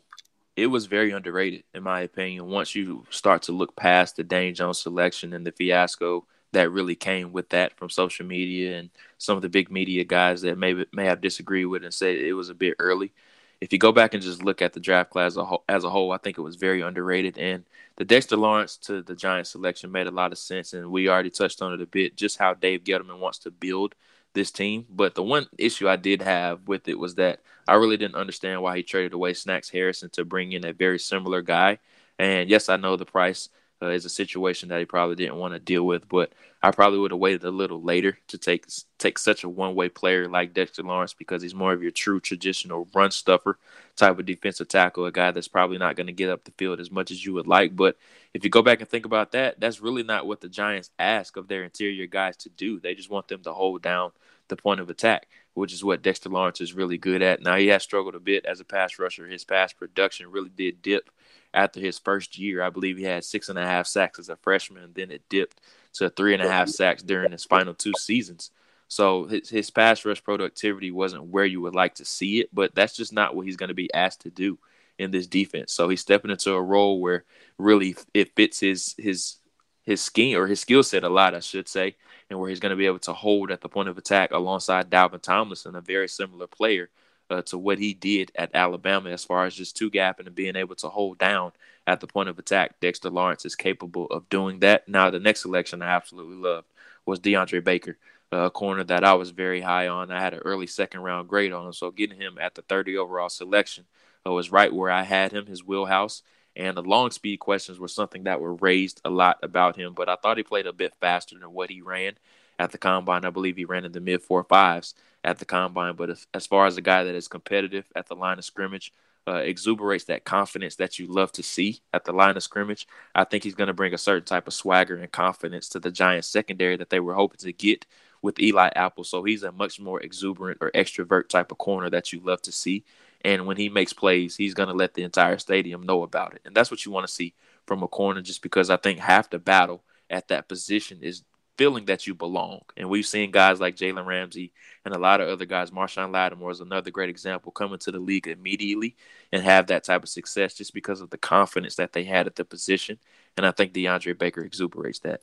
[0.55, 2.47] it was very underrated, in my opinion.
[2.47, 6.95] Once you start to look past the Dane Jones selection and the fiasco that really
[6.95, 10.85] came with that from social media and some of the big media guys that may
[10.93, 13.13] may have disagreed with and said it was a bit early.
[13.61, 15.83] If you go back and just look at the draft class as a whole, as
[15.83, 17.37] a whole I think it was very underrated.
[17.37, 17.65] And
[17.97, 21.31] the Dexter Lawrence to the Giants selection made a lot of sense, and we already
[21.31, 22.15] touched on it a bit.
[22.15, 23.97] Just how Dave Gettleman wants to build
[24.37, 24.87] this team.
[24.89, 28.63] But the one issue I did have with it was that I really didn't understand
[28.63, 31.81] why he traded away Snacks Harrison to bring in a very similar guy.
[32.21, 33.49] And yes, I know the price
[33.83, 36.99] uh, is a situation that he probably didn't want to deal with, but I probably
[36.99, 38.67] would have waited a little later to take
[38.99, 42.19] take such a one way player like Dexter Lawrence because he's more of your true
[42.19, 43.59] traditional run stuffer
[43.95, 46.81] type of defensive tackle, a guy that's probably not going to get up the field
[46.81, 47.77] as much as you would like.
[47.77, 47.97] But
[48.35, 51.37] if you go back and think about that, that's really not what the Giants ask
[51.37, 52.81] of their interior guys to do.
[52.81, 54.13] They just want them to hold down
[54.49, 57.43] the point of attack, which is what Dexter Lawrence is really good at.
[57.43, 59.27] Now he has struggled a bit as a pass rusher.
[59.27, 61.11] His pass production really did dip
[61.57, 62.63] after his first year.
[62.63, 65.61] I believe he had six and a half sacks as a freshman, then it dipped
[65.95, 68.51] to three and a half sacks during his final two seasons.
[68.89, 72.75] So his, his pass rush productivity wasn't where you would like to see it, but
[72.75, 74.59] that's just not what he's going to be asked to do
[74.99, 75.73] in this defense.
[75.73, 77.25] So he's stepping into a role where
[77.59, 79.37] really it fits his his
[79.83, 81.97] his scheme or his skill set a lot, I should say,
[82.29, 84.91] and where he's going to be able to hold at the point of attack alongside
[84.91, 86.91] Dalvin Tomlinson, a very similar player
[87.31, 90.57] uh, to what he did at Alabama as far as just two gapping and being
[90.57, 91.53] able to hold down
[91.87, 92.81] at the point of attack.
[92.81, 94.89] Dexter Lawrence is capable of doing that.
[94.89, 96.67] Now, the next selection I absolutely loved
[97.05, 97.97] was DeAndre Baker,
[98.33, 100.11] a corner that I was very high on.
[100.11, 102.97] I had an early second round grade on him, so getting him at the 30
[102.97, 103.85] overall selection
[104.27, 106.23] uh, was right where I had him, his wheelhouse.
[106.57, 110.09] And the long speed questions were something that were raised a lot about him, but
[110.09, 112.15] I thought he played a bit faster than what he ran
[112.59, 113.25] at the combine.
[113.25, 115.97] I believe he ran in the mid four fives at the combine.
[115.97, 118.93] But if, as far as a guy that is competitive at the line of scrimmage,
[119.27, 123.25] uh, exuberates that confidence that you love to see at the line of scrimmage, I
[123.25, 126.29] think he's going to bring a certain type of swagger and confidence to the Giants
[126.29, 127.87] secondary that they were hoping to get
[128.23, 129.05] with Eli Apple.
[129.05, 132.53] So he's a much more exuberant or extrovert type of corner that you love to
[132.53, 132.85] see.
[133.23, 136.43] And when he makes plays, he's going to let the entire stadium know about it.
[136.45, 137.35] And that's what you want to see
[137.67, 141.25] from a corner, just because I think half the battle at that position is
[141.57, 142.61] feeling that you belong.
[142.77, 144.53] And we've seen guys like Jalen Ramsey
[144.85, 145.71] and a lot of other guys.
[145.71, 148.97] Marshon Lattimore is another great example coming to the league immediately
[149.33, 152.37] and have that type of success just because of the confidence that they had at
[152.37, 152.99] the position.
[153.37, 155.23] And I think DeAndre Baker exuberates that.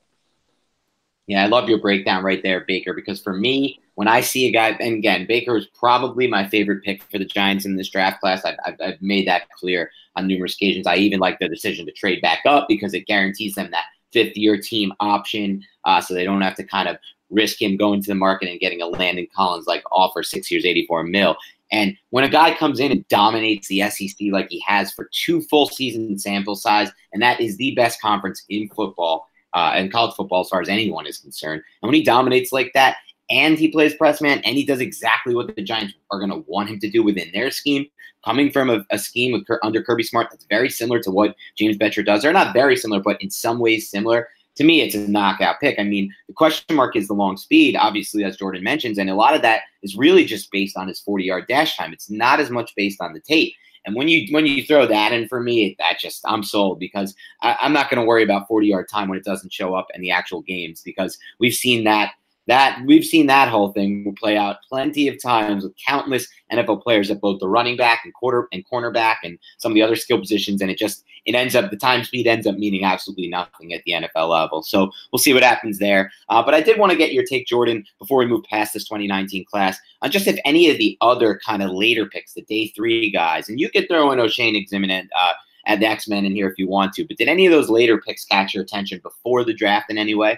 [1.28, 4.52] Yeah, I love your breakdown right there, Baker, because for me, when I see a
[4.52, 8.20] guy, and again, Baker is probably my favorite pick for the Giants in this draft
[8.20, 8.44] class.
[8.44, 10.86] I've, I've, I've made that clear on numerous occasions.
[10.86, 14.38] I even like the decision to trade back up because it guarantees them that fifth
[14.38, 16.98] year team option uh, so they don't have to kind of
[17.30, 20.66] risk him going to the market and getting a Landon Collins like offer six years,
[20.66, 21.36] 84 mil.
[21.72, 25.42] And when a guy comes in and dominates the SEC like he has for two
[25.42, 30.16] full season sample size, and that is the best conference in football, uh, in college
[30.16, 31.64] football as far as anyone is concerned.
[31.82, 32.98] And when he dominates like that,
[33.34, 36.44] and he plays press man, and he does exactly what the Giants are going to
[36.48, 37.88] want him to do within their scheme,
[38.24, 41.76] coming from a, a scheme with, under Kirby Smart that's very similar to what James
[41.76, 42.22] Bettcher does.
[42.22, 44.30] They're not very similar, but in some ways similar.
[44.58, 45.80] To me, it's a knockout pick.
[45.80, 49.16] I mean, the question mark is the long speed, obviously, as Jordan mentions, and a
[49.16, 51.92] lot of that is really just based on his 40 yard dash time.
[51.92, 53.56] It's not as much based on the tape.
[53.86, 57.16] And when you when you throw that in for me, that just I'm sold because
[57.42, 59.88] I, I'm not going to worry about 40 yard time when it doesn't show up
[59.96, 62.12] in the actual games because we've seen that
[62.48, 67.10] that we've seen that whole thing play out plenty of times with countless NFL players
[67.10, 70.20] at both the running back and quarter and cornerback and some of the other skill
[70.20, 73.74] positions, and it just it ends up the time speed ends up meaning absolutely nothing
[73.74, 74.62] at the NFL level.
[74.62, 76.12] So we'll see what happens there.
[76.28, 78.84] Uh, but I did want to get your take, Jordan, before we move past this
[78.84, 82.68] 2019 class, on just if any of the other kind of later picks, the day
[82.68, 85.08] three guys, and you could throw in Oshane Ximines.
[85.16, 85.34] Uh,
[85.66, 87.70] at the X Men in here if you want to, but did any of those
[87.70, 90.38] later picks catch your attention before the draft in any way?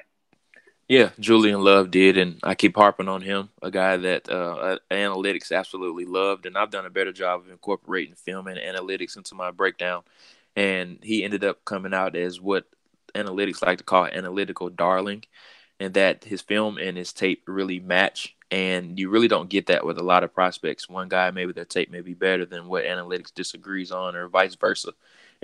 [0.87, 5.51] Yeah, Julian Love did, and I keep harping on him, a guy that uh, analytics
[5.51, 9.49] absolutely loved, and I've done a better job of incorporating film and analytics into my
[9.49, 10.03] breakdown.
[10.55, 12.65] And he ended up coming out as what
[13.15, 15.23] analytics like to call analytical darling,
[15.79, 18.35] and that his film and his tape really match.
[18.51, 20.87] And you really don't get that with a lot of prospects.
[20.87, 24.53] One guy, maybe their tape may be better than what analytics disagrees on, or vice
[24.53, 24.91] versa.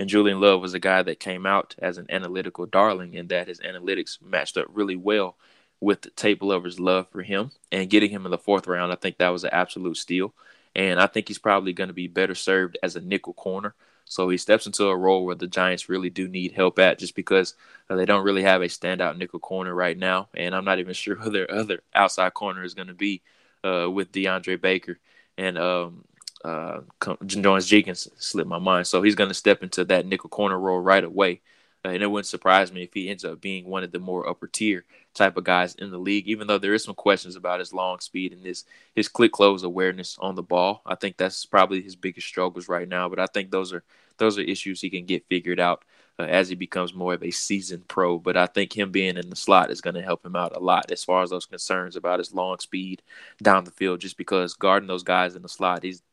[0.01, 3.47] And Julian Love was a guy that came out as an analytical darling in that
[3.47, 5.37] his analytics matched up really well
[5.79, 7.51] with the tape lovers' love for him.
[7.71, 10.33] And getting him in the fourth round, I think that was an absolute steal.
[10.75, 13.75] And I think he's probably going to be better served as a nickel corner.
[14.05, 17.15] So he steps into a role where the Giants really do need help at just
[17.15, 17.53] because
[17.87, 20.29] uh, they don't really have a standout nickel corner right now.
[20.33, 23.21] And I'm not even sure who their other outside corner is going to be
[23.63, 24.97] uh, with DeAndre Baker.
[25.37, 26.05] And um,
[26.43, 28.87] uh, Janoris Jenkins slipped my mind.
[28.87, 31.41] So he's going to step into that nickel corner role right away.
[31.83, 34.29] Uh, and it wouldn't surprise me if he ends up being one of the more
[34.29, 37.59] upper tier type of guys in the league, even though there is some questions about
[37.59, 40.81] his long speed and his his click close awareness on the ball.
[40.85, 43.09] I think that's probably his biggest struggles right now.
[43.09, 43.83] But I think those are
[44.17, 45.83] those are issues he can get figured out
[46.19, 48.19] uh, as he becomes more of a seasoned pro.
[48.19, 50.59] But I think him being in the slot is going to help him out a
[50.59, 53.01] lot as far as those concerns about his long speed
[53.41, 54.01] down the field.
[54.01, 56.03] Just because guarding those guys in the slot, he's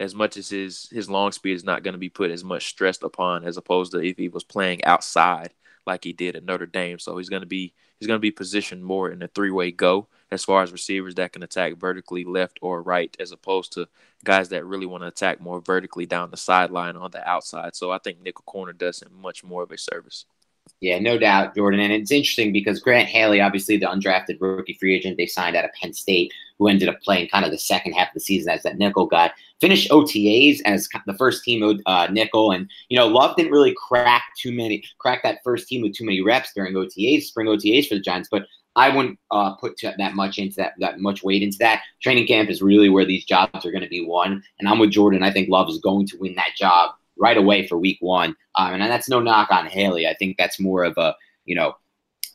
[0.00, 2.66] as much as his his long speed is not going to be put as much
[2.66, 5.52] stressed upon as opposed to if he was playing outside
[5.86, 6.98] like he did at Notre Dame.
[6.98, 9.72] So he's going to be he's going to be positioned more in a three way
[9.72, 13.88] go as far as receivers that can attack vertically left or right, as opposed to
[14.24, 17.74] guys that really want to attack more vertically down the sideline on the outside.
[17.74, 20.26] So I think nickel corner does him much more of a service.
[20.80, 21.80] Yeah, no doubt, Jordan.
[21.80, 25.64] And it's interesting because Grant Haley, obviously the undrafted rookie free agent they signed out
[25.64, 28.52] of Penn State, who ended up playing kind of the second half of the season
[28.52, 32.52] as that nickel guy, finished OTAs as the first team uh, nickel.
[32.52, 36.04] And, you know, Love didn't really crack too many, crack that first team with too
[36.04, 38.28] many reps during OTAs, spring OTAs for the Giants.
[38.30, 41.82] But I wouldn't uh, put that much into that, that much weight into that.
[42.00, 44.42] Training camp is really where these jobs are going to be won.
[44.60, 45.24] And I'm with Jordan.
[45.24, 48.36] I think Love is going to win that job right away for week one.
[48.54, 50.06] Um, and that's no knock on Haley.
[50.06, 51.74] I think that's more of a, you know,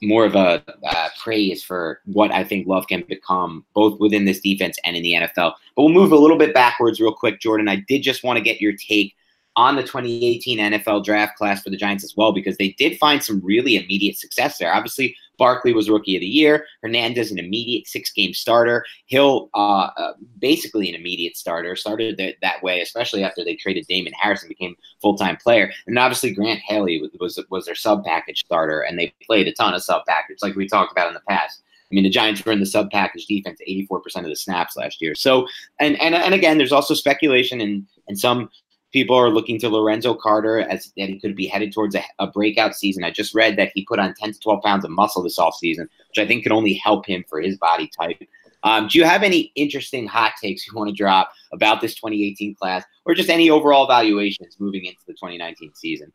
[0.02, 4.42] more of a uh, praise for what I think Love can become, both within this
[4.42, 5.54] defense and in the NFL.
[5.76, 7.70] But we'll move a little bit backwards real quick, Jordan.
[7.70, 9.16] I did just want to get your take
[9.56, 13.24] on the 2018 NFL draft class for the Giants as well, because they did find
[13.24, 14.74] some really immediate success there.
[14.74, 16.66] Obviously, Barkley was rookie of the year.
[16.82, 18.86] Hernandez, an immediate six game starter.
[19.08, 23.88] Hill, uh, uh, basically an immediate starter, started th- that way, especially after they traded
[23.88, 25.72] Damon Harrison, became full time player.
[25.88, 29.54] And obviously, Grant Haley was, was, was their sub package starter, and they played a
[29.54, 31.62] ton of sub package, like we talked about in the past.
[31.92, 35.00] I mean, the Giants were in the sub package defense 84% of the snaps last
[35.00, 35.14] year.
[35.14, 35.48] So,
[35.80, 38.50] and, and, and again, there's also speculation and, and some
[38.94, 42.28] people are looking to Lorenzo Carter as that he could be headed towards a, a,
[42.28, 43.04] breakout season.
[43.04, 45.88] I just read that he put on 10 to 12 pounds of muscle this offseason,
[46.08, 48.22] which I think could only help him for his body type.
[48.62, 52.56] Um, do you have any interesting hot takes you want to drop about this 2018
[52.56, 56.14] class or just any overall valuations moving into the 2019 season?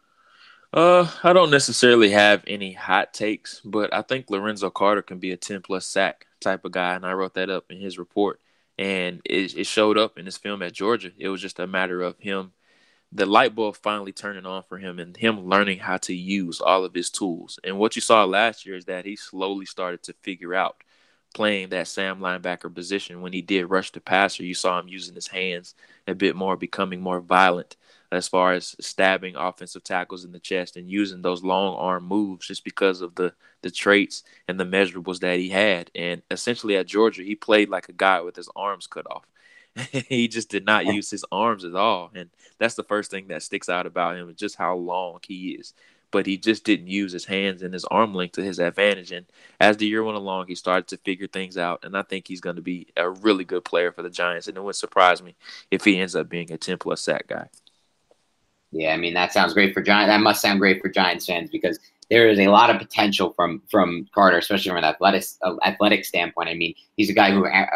[0.72, 5.32] Uh, I don't necessarily have any hot takes, but I think Lorenzo Carter can be
[5.32, 8.40] a 10 plus sack type of guy, and I wrote that up in his report.
[8.78, 11.10] And it, it showed up in his film at Georgia.
[11.18, 12.52] It was just a matter of him
[13.12, 16.84] the light bulb finally turning on for him and him learning how to use all
[16.84, 17.58] of his tools.
[17.64, 20.82] And what you saw last year is that he slowly started to figure out
[21.34, 23.20] playing that Sam linebacker position.
[23.20, 25.74] When he did rush the passer, you saw him using his hands
[26.06, 27.76] a bit more, becoming more violent
[28.10, 32.46] as far as stabbing offensive tackles in the chest and using those long arm moves
[32.46, 35.90] just because of the the traits and the measurables that he had.
[35.94, 39.26] And essentially at Georgia, he played like a guy with his arms cut off.
[40.08, 42.10] he just did not use his arms at all.
[42.14, 45.50] And that's the first thing that sticks out about him is just how long he
[45.52, 45.74] is.
[46.10, 49.12] but he just didn't use his hands and his arm length to his advantage.
[49.12, 49.26] And
[49.60, 52.40] as the year went along, he started to figure things out, and I think he's
[52.40, 54.48] going to be a really good player for the Giants.
[54.48, 55.36] And it wouldn't surprise me
[55.70, 57.48] if he ends up being a 10 plus sack guy.
[58.70, 60.10] Yeah, I mean that sounds great for Giants.
[60.10, 61.78] That must sound great for Giants fans because
[62.10, 66.04] there is a lot of potential from from Carter, especially from an athletic uh, athletic
[66.04, 66.48] standpoint.
[66.50, 67.66] I mean, he's a guy who uh,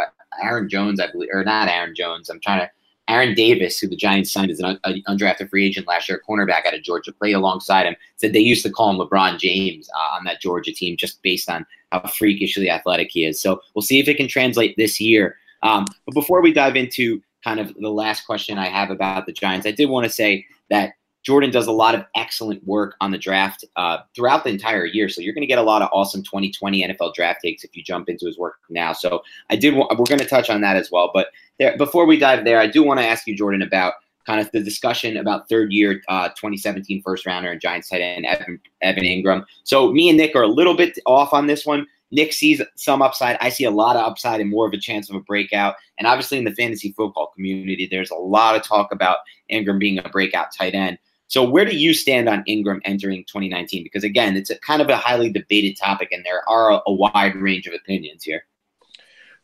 [0.42, 2.28] Aaron Jones, I believe, or not Aaron Jones.
[2.30, 2.70] I'm trying to
[3.08, 4.78] Aaron Davis, who the Giants signed as an
[5.08, 7.96] undrafted free agent last year, cornerback out of Georgia, played alongside him.
[8.16, 11.50] Said they used to call him LeBron James uh, on that Georgia team just based
[11.50, 13.40] on how freakishly athletic he is.
[13.40, 15.36] So we'll see if it can translate this year.
[15.62, 19.32] Um, but before we dive into kind of the last question I have about the
[19.32, 23.10] Giants, I did want to say that Jordan does a lot of excellent work on
[23.10, 25.08] the draft uh, throughout the entire year.
[25.08, 27.82] So you're going to get a lot of awesome 2020 NFL draft takes if you
[27.82, 28.92] jump into his work now.
[28.92, 29.74] So I did.
[29.74, 31.10] We're going to touch on that as well.
[31.14, 33.94] But there, before we dive there, I do want to ask you, Jordan, about
[34.26, 38.26] kind of the discussion about third year uh, 2017 first rounder and Giants tight end
[38.26, 39.44] Evan, Evan Engram.
[39.64, 41.86] So me and Nick are a little bit off on this one.
[42.12, 43.38] Nick sees some upside.
[43.40, 45.76] I see a lot of upside and more of a chance of a breakout.
[45.98, 49.18] And obviously, in the fantasy football community, there's a lot of talk about
[49.50, 50.98] Engram being a breakout tight end.
[51.32, 53.84] So where do you stand on Engram entering 2019?
[53.84, 56.92] Because again, it's a kind of a highly debated topic, and there are a, a
[56.92, 58.44] wide range of opinions here.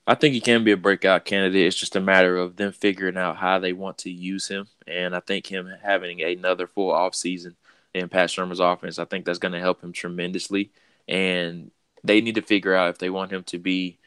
[0.07, 1.66] I think he can be a breakout candidate.
[1.66, 5.16] It's just a matter of them figuring out how they want to use him, and
[5.16, 7.57] I think him having another full off season
[7.95, 10.70] in Pat Shurmur's offense, I think that's going to help him tremendously.
[11.09, 11.70] And
[12.05, 13.99] they need to figure out if they want him to be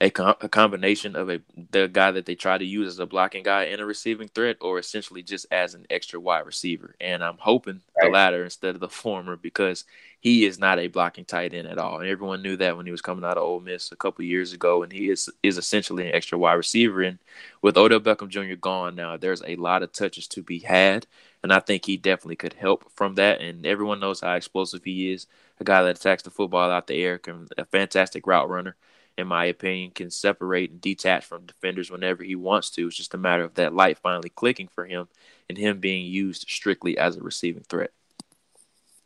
[0.00, 1.40] a, com- a combination of a
[1.70, 4.56] the guy that they try to use as a blocking guy and a receiving threat,
[4.60, 6.94] or essentially just as an extra wide receiver.
[7.00, 8.06] And I'm hoping right.
[8.06, 9.84] the latter instead of the former because
[10.20, 11.98] he is not a blocking tight end at all.
[11.98, 14.52] And everyone knew that when he was coming out of Ole Miss a couple years
[14.52, 17.02] ago, and he is is essentially an extra wide receiver.
[17.02, 17.18] And
[17.60, 18.54] with Odell Beckham Jr.
[18.54, 21.08] gone now, there's a lot of touches to be had,
[21.42, 23.40] and I think he definitely could help from that.
[23.40, 25.26] And everyone knows how explosive he is,
[25.58, 28.76] a guy that attacks the football out the air, can a fantastic route runner
[29.18, 32.86] in my opinion, can separate and detach from defenders whenever he wants to.
[32.86, 35.08] It's just a matter of that light finally clicking for him
[35.48, 37.90] and him being used strictly as a receiving threat.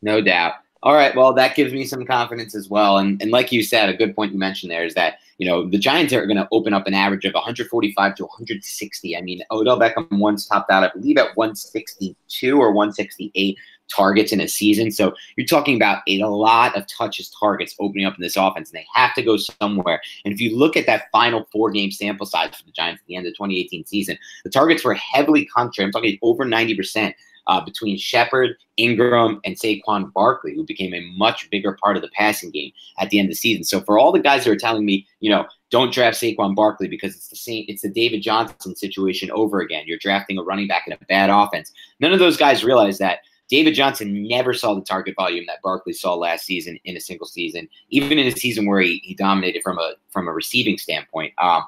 [0.03, 0.55] No doubt.
[0.83, 1.15] All right.
[1.15, 2.99] Well, that gives me some confidence as well.
[2.99, 5.67] And, and like you said, a good point you mentioned there is that, you know,
[5.69, 9.17] the Giants are going to open up an average of 145 to 160.
[9.17, 13.57] I mean, Odell Beckham once topped out, I believe, at 162 or 168
[13.95, 14.91] targets in a season.
[14.91, 18.79] So you're talking about a lot of touches, targets opening up in this offense, and
[18.79, 20.01] they have to go somewhere.
[20.25, 23.07] And if you look at that final four game sample size for the Giants at
[23.07, 25.89] the end of 2018 season, the targets were heavily concentrated.
[25.95, 27.15] I'm talking over 90%.
[27.49, 32.09] Uh, between Shepard, Engram, and Saquon Barkley, who became a much bigger part of the
[32.11, 32.71] passing game
[33.01, 33.65] at the end of the season.
[33.65, 36.87] So for all the guys who are telling me, you know, don't draft Saquon Barkley
[36.87, 39.85] because it's the same, it's the David Johnson situation over again.
[39.87, 41.73] You're drafting a running back in a bad offense.
[41.99, 43.21] None of those guys realize that
[43.53, 47.27] David Johnson never saw the target volume that Barkley saw last season in a single
[47.27, 51.35] season, even in a season where he, he dominated from a from a receiving standpoint.
[51.37, 51.65] Um,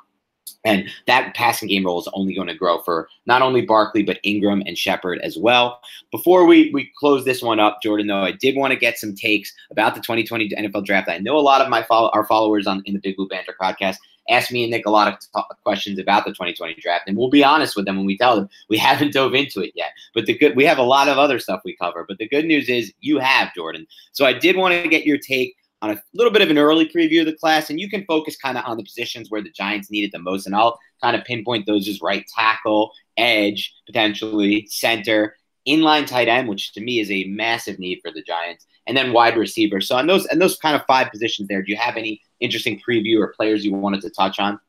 [0.65, 4.19] and that passing game role is only going to grow for not only Barkley, but
[4.25, 5.79] Engram and Shepard as well.
[6.11, 9.15] Before we, we close this one up, Jordan, though, I did want to get some
[9.15, 11.11] takes about the 2020 NFL draft.
[11.11, 13.55] I know a lot of my follow- our followers on in the Big Blue Banter
[13.61, 13.97] podcast
[14.29, 17.31] ask me and Nick a lot of t- questions about the 2020 draft, and we'll
[17.31, 19.91] be honest with them when we tell them we haven't dove into it yet.
[20.15, 22.05] But the good, we have a lot of other stuff we cover.
[22.07, 23.87] But the good news is you have, Jordan.
[24.13, 26.89] So I did want to get your take on a little bit of an early
[26.89, 29.51] preview of the class, and you can focus kind of on the positions where the
[29.51, 34.67] Giants needed the most, and I'll kind of pinpoint those as right tackle, edge, potentially
[34.71, 35.37] center,
[35.69, 39.13] inline tight end, which to me is a massive need for the Giants, and then
[39.13, 39.81] wide receiver.
[39.81, 42.81] So on those and those kind of five positions there, do you have any interesting
[42.87, 44.61] preview or players you wanted to touch on?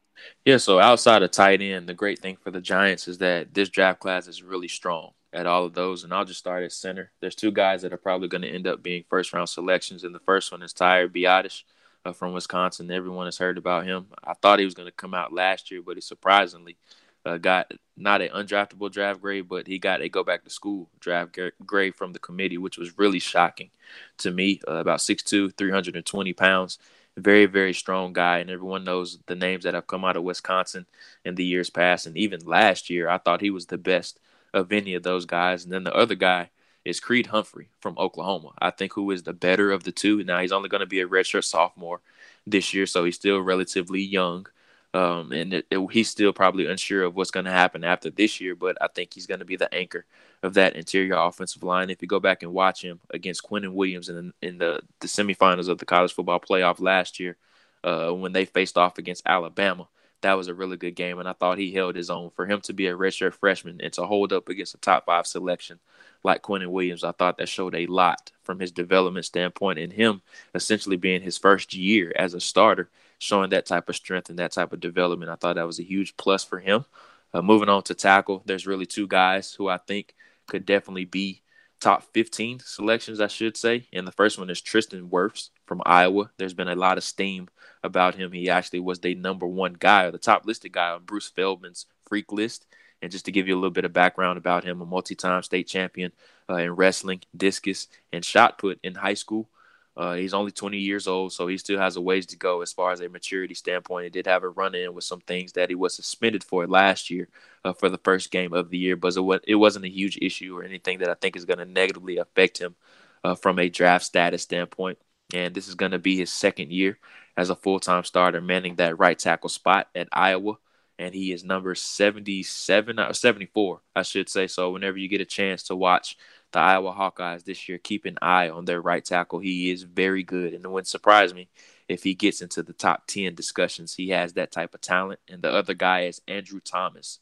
[0.46, 3.70] Yeah, so outside of tight end, the great thing for the Giants is that this
[3.70, 6.04] draft class is really strong at all of those.
[6.04, 7.12] And I'll just start at center.
[7.20, 10.04] There's two guys that are probably going to end up being first round selections.
[10.04, 11.64] And the first one is Tyler Biadasz
[12.06, 12.90] uh, from Wisconsin.
[12.90, 14.08] Everyone has heard about him.
[14.24, 16.78] I thought he was going to come out last year, but he surprisingly
[17.26, 20.90] uh, got not an undraftable draft grade, but he got a go back to school
[21.00, 23.72] draft grade from the committee, which was really shocking
[24.18, 24.62] to me.
[24.68, 26.78] Uh, about 6'2, 320 pounds.
[27.18, 28.40] Very, very strong guy.
[28.40, 30.86] And everyone knows the names that have come out of Wisconsin
[31.24, 32.06] in the years past.
[32.08, 34.20] And even last year, I thought he was the best
[34.54, 35.64] of any of those guys.
[35.64, 36.50] And then the other guy
[36.84, 38.52] is Creed Humphrey from Oklahoma.
[38.60, 40.24] I think who is the better of the two.
[40.24, 42.02] Now, he's only going to be a redshirt sophomore
[42.46, 44.48] this year, so he's still relatively young.
[44.96, 48.40] Um, and it, it, he's still probably unsure of what's going to happen after this
[48.40, 50.06] year, but I think he's going to be the anchor
[50.42, 51.90] of that interior offensive line.
[51.90, 55.68] If you go back and watch him against Quinnen Williams in, in the, the semifinals
[55.68, 57.36] of the college football playoff last year,
[57.84, 59.90] uh, when they faced off against Alabama,
[60.22, 62.32] that was a really good game, and I thought he held his own.
[62.32, 65.28] For him to be a redshirt freshman and to hold up against a top five
[65.28, 65.80] selection
[66.24, 70.22] like Quinnen Williams, I thought that showed a lot from his development standpoint and him
[70.56, 72.90] essentially being his first year as a starter,
[73.20, 75.32] showing that type of strength and that type of development.
[75.32, 76.86] I thought that was a huge plus for him.
[77.34, 80.16] Uh, moving on to tackle, there's really two guys who I think
[80.48, 81.42] could definitely be
[81.80, 83.88] top 15 selections, I should say.
[83.94, 86.32] And the first one is Tristan Wirfs from Iowa.
[86.38, 87.48] There's been a lot of steam
[87.84, 88.32] about him.
[88.32, 91.86] He actually was the number one guy or the top listed guy on Bruce Feldman's
[92.08, 92.66] freak list.
[93.02, 95.44] And just to give you a little bit of background about him, a multi time
[95.44, 96.12] state champion
[96.50, 99.50] uh, in wrestling, discus, and shot put in high school.
[99.98, 102.74] Uh, he's only 20 years old, so he still has a ways to go as
[102.74, 104.04] far as a maturity standpoint.
[104.04, 107.10] He did have a run in with some things that he was suspended for last
[107.10, 107.30] year
[107.64, 109.16] uh, for the first game of the year, but
[109.48, 112.58] it wasn't a huge issue or anything that I think is going to negatively affect
[112.58, 112.76] him
[113.24, 114.98] uh, from a draft status standpoint.
[115.34, 117.00] And this is going to be his second year
[117.38, 120.58] as a full time starter, manning that right tackle spot at Iowa.
[121.00, 124.48] And he is number 77 or uh, 74, I should say.
[124.48, 126.16] So, whenever you get a chance to watch
[126.56, 129.40] the Iowa Hawkeyes this year, keep an eye on their right tackle.
[129.40, 130.54] He is very good.
[130.54, 131.50] And it wouldn't surprise me
[131.90, 133.96] if he gets into the top 10 discussions.
[133.96, 135.20] He has that type of talent.
[135.30, 137.20] And the other guy is Andrew Thomas,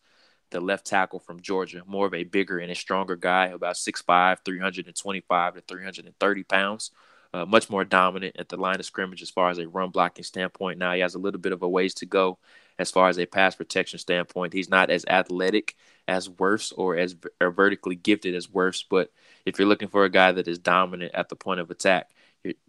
[0.52, 4.38] the left tackle from Georgia, more of a bigger and a stronger guy, about 6'5,
[4.46, 6.92] 325 to 330 pounds
[7.34, 10.24] uh, much more dominant at the line of scrimmage as far as a run blocking
[10.24, 10.78] standpoint.
[10.78, 12.38] Now he has a little bit of a ways to go
[12.78, 14.54] as far as a pass protection standpoint.
[14.54, 15.76] He's not as athletic
[16.08, 19.12] as Wirfs or as or vertically gifted as Wirfs, but
[19.46, 22.10] if you're looking for a guy that is dominant at the point of attack,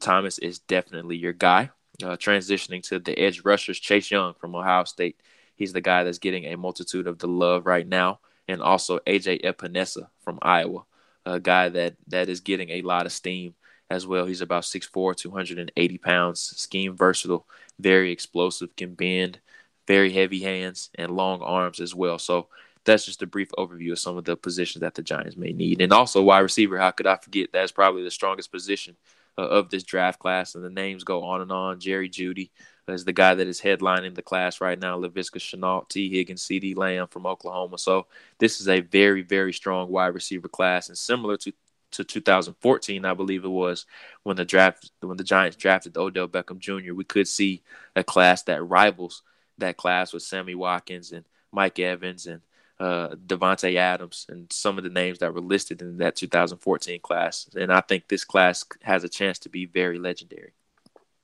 [0.00, 1.70] Thomas is definitely your guy.
[2.02, 5.20] Uh, transitioning to the edge rushers, Chase Young from Ohio State.
[5.54, 8.18] He's the guy that's getting a multitude of the love right now.
[8.48, 10.84] And also AJ Epenesa from Iowa,
[11.24, 13.54] a guy that, that is getting a lot of steam
[13.88, 14.26] as well.
[14.26, 17.46] He's about 6'4, 280 pounds, scheme versatile,
[17.78, 19.38] very explosive, can bend,
[19.86, 22.18] very heavy hands, and long arms as well.
[22.18, 22.48] So
[22.84, 25.80] that's just a brief overview of some of the positions that the Giants may need.
[25.80, 27.50] And also wide receiver, how could I forget?
[27.52, 28.96] That's probably the strongest position
[29.38, 30.54] uh, of this draft class.
[30.54, 31.80] And the names go on and on.
[31.80, 32.50] Jerry Jeudy
[32.88, 34.98] is the guy that is headlining the class right now.
[34.98, 37.78] Laviska Shenault, Tee Higgins, CeeDee Lamb from Oklahoma.
[37.78, 38.06] So
[38.38, 40.88] this is a very, very strong wide receiver class.
[40.88, 41.52] And similar to
[41.92, 43.86] to 2014, I believe it was
[44.24, 46.92] when the draft when the Giants drafted Odell Beckham Jr.
[46.92, 47.62] We could see
[47.94, 49.22] a class that rivals
[49.58, 52.40] that class with Sammy Watkins and Mike Evans and
[52.80, 57.48] uh, Davante Adams and some of the names that were listed in that 2014 class.
[57.54, 60.52] And I think this class has a chance to be very legendary.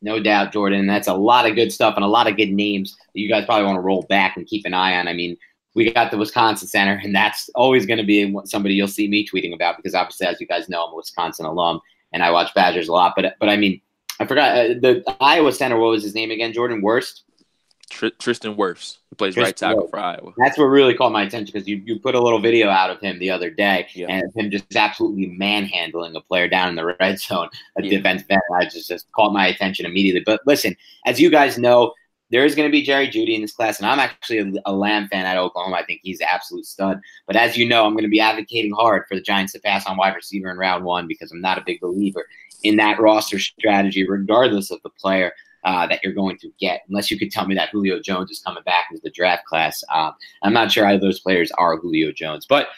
[0.02, 0.86] No doubt, Jordan.
[0.86, 3.44] That's a lot of good stuff and a lot of good names that you guys
[3.44, 5.08] probably want to roll back and keep an eye on.
[5.08, 5.36] I mean,
[5.74, 9.26] we got the Wisconsin Center, and that's always going to be somebody you'll see me
[9.26, 11.80] tweeting about because obviously, as you guys know, I'm a Wisconsin alum
[12.12, 13.12] and I watch Badgers a lot.
[13.14, 13.80] But but I mean,
[14.18, 15.78] I forgot uh, the Iowa Center.
[15.78, 16.52] What was his name again?
[16.52, 17.24] Jordan Worst.
[17.90, 20.32] Tr- Tristan Wirfs, who plays Tristan right tackle for Iowa.
[20.38, 23.00] That's what really caught my attention because you, you put a little video out of
[23.00, 24.06] him the other day yeah.
[24.08, 27.90] and him just absolutely manhandling a player down in the red zone, a yeah.
[27.90, 28.40] defense end.
[28.56, 30.22] I just, just caught my attention immediately.
[30.24, 31.92] But listen, as you guys know,
[32.30, 34.72] there is going to be Jerry Jeudy in this class, and I'm actually a, a,
[34.72, 35.76] Lamb fan at Oklahoma.
[35.76, 37.00] I think he's an absolute stud.
[37.26, 39.84] But as you know, I'm going to be advocating hard for the Giants to pass
[39.86, 42.24] on wide receiver in round one because I'm not a big believer
[42.62, 45.32] in that roster strategy, regardless of the player
[45.64, 48.40] uh, that you're going to get, unless you could tell me that Julio Jones is
[48.40, 49.84] coming back into the draft class.
[49.92, 52.68] Um, I'm not sure either those players are Julio Jones, but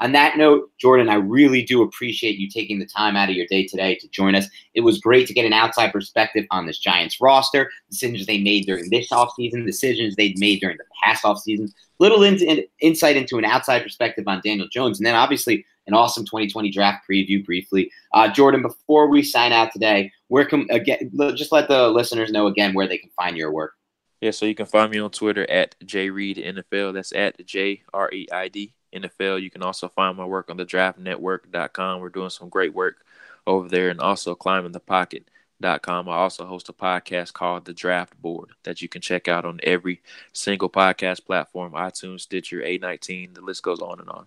[0.00, 3.46] on that note, Jordan, I really do appreciate you taking the time out of your
[3.46, 4.48] day today to join us.
[4.74, 8.64] It was great to get an outside perspective on this Giants roster, decisions they made
[8.64, 13.36] during this offseason, decisions they'd made during the past offseason, little in, in, insight into
[13.36, 17.90] an outside perspective on Daniel Jones, and then obviously an awesome 2020 draft preview briefly.
[18.14, 22.46] Uh, Jordan, before we sign out today, where can again just let the listeners know
[22.46, 23.74] again where they can find your work.
[24.22, 26.94] Yeah, so you can find me on Twitter at jreid NFL.
[26.94, 29.42] That's at J R E I D NFL.
[29.42, 32.00] You can also find my work on the draftnetwork.com.
[32.00, 33.04] We're doing some great work
[33.46, 36.08] over there and also climbingthepocket.com.
[36.08, 39.60] I also host a podcast called The Draft Board that you can check out on
[39.62, 43.34] every single podcast platform iTunes, Stitcher, A19.
[43.34, 44.26] The list goes on and on.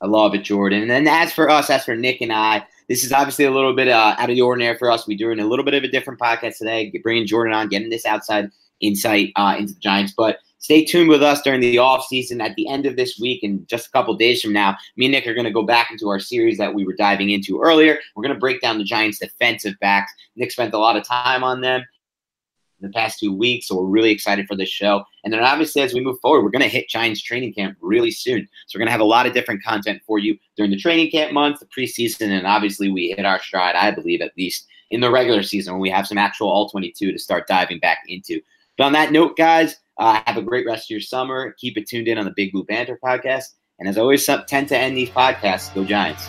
[0.00, 0.82] I love it, Jordan.
[0.82, 3.74] And then as for us, as for Nick and I, this is obviously a little
[3.74, 5.08] bit uh, out of the ordinary for us.
[5.08, 8.06] We're doing a little bit of a different podcast today, bringing Jordan on, getting this
[8.06, 10.14] outside insight uh, into the Giants.
[10.16, 12.40] But stay tuned with us during the off season.
[12.40, 15.12] At the end of this week, and just a couple days from now, me and
[15.12, 17.98] Nick are going to go back into our series that we were diving into earlier.
[18.14, 20.12] We're going to break down the Giants' defensive backs.
[20.36, 21.84] Nick spent a lot of time on them
[22.80, 25.04] in the past two weeks, so we're really excited for this show.
[25.24, 28.10] And then obviously, as we move forward, we're going to hit Giants training camp really
[28.10, 28.48] soon.
[28.66, 31.10] So we're going to have a lot of different content for you during the training
[31.10, 35.00] camp month, the preseason, and obviously we hit our stride, I believe, at least in
[35.00, 38.40] the regular season when we have some actual all 22 to start diving back into.
[38.76, 41.54] But on that note, guys, Uh, have a great rest of your summer.
[41.58, 43.44] Keep it tuned in on the Big Blue Banter podcast.
[43.78, 45.74] And as always, tend to end these podcasts.
[45.74, 46.28] Go Giants.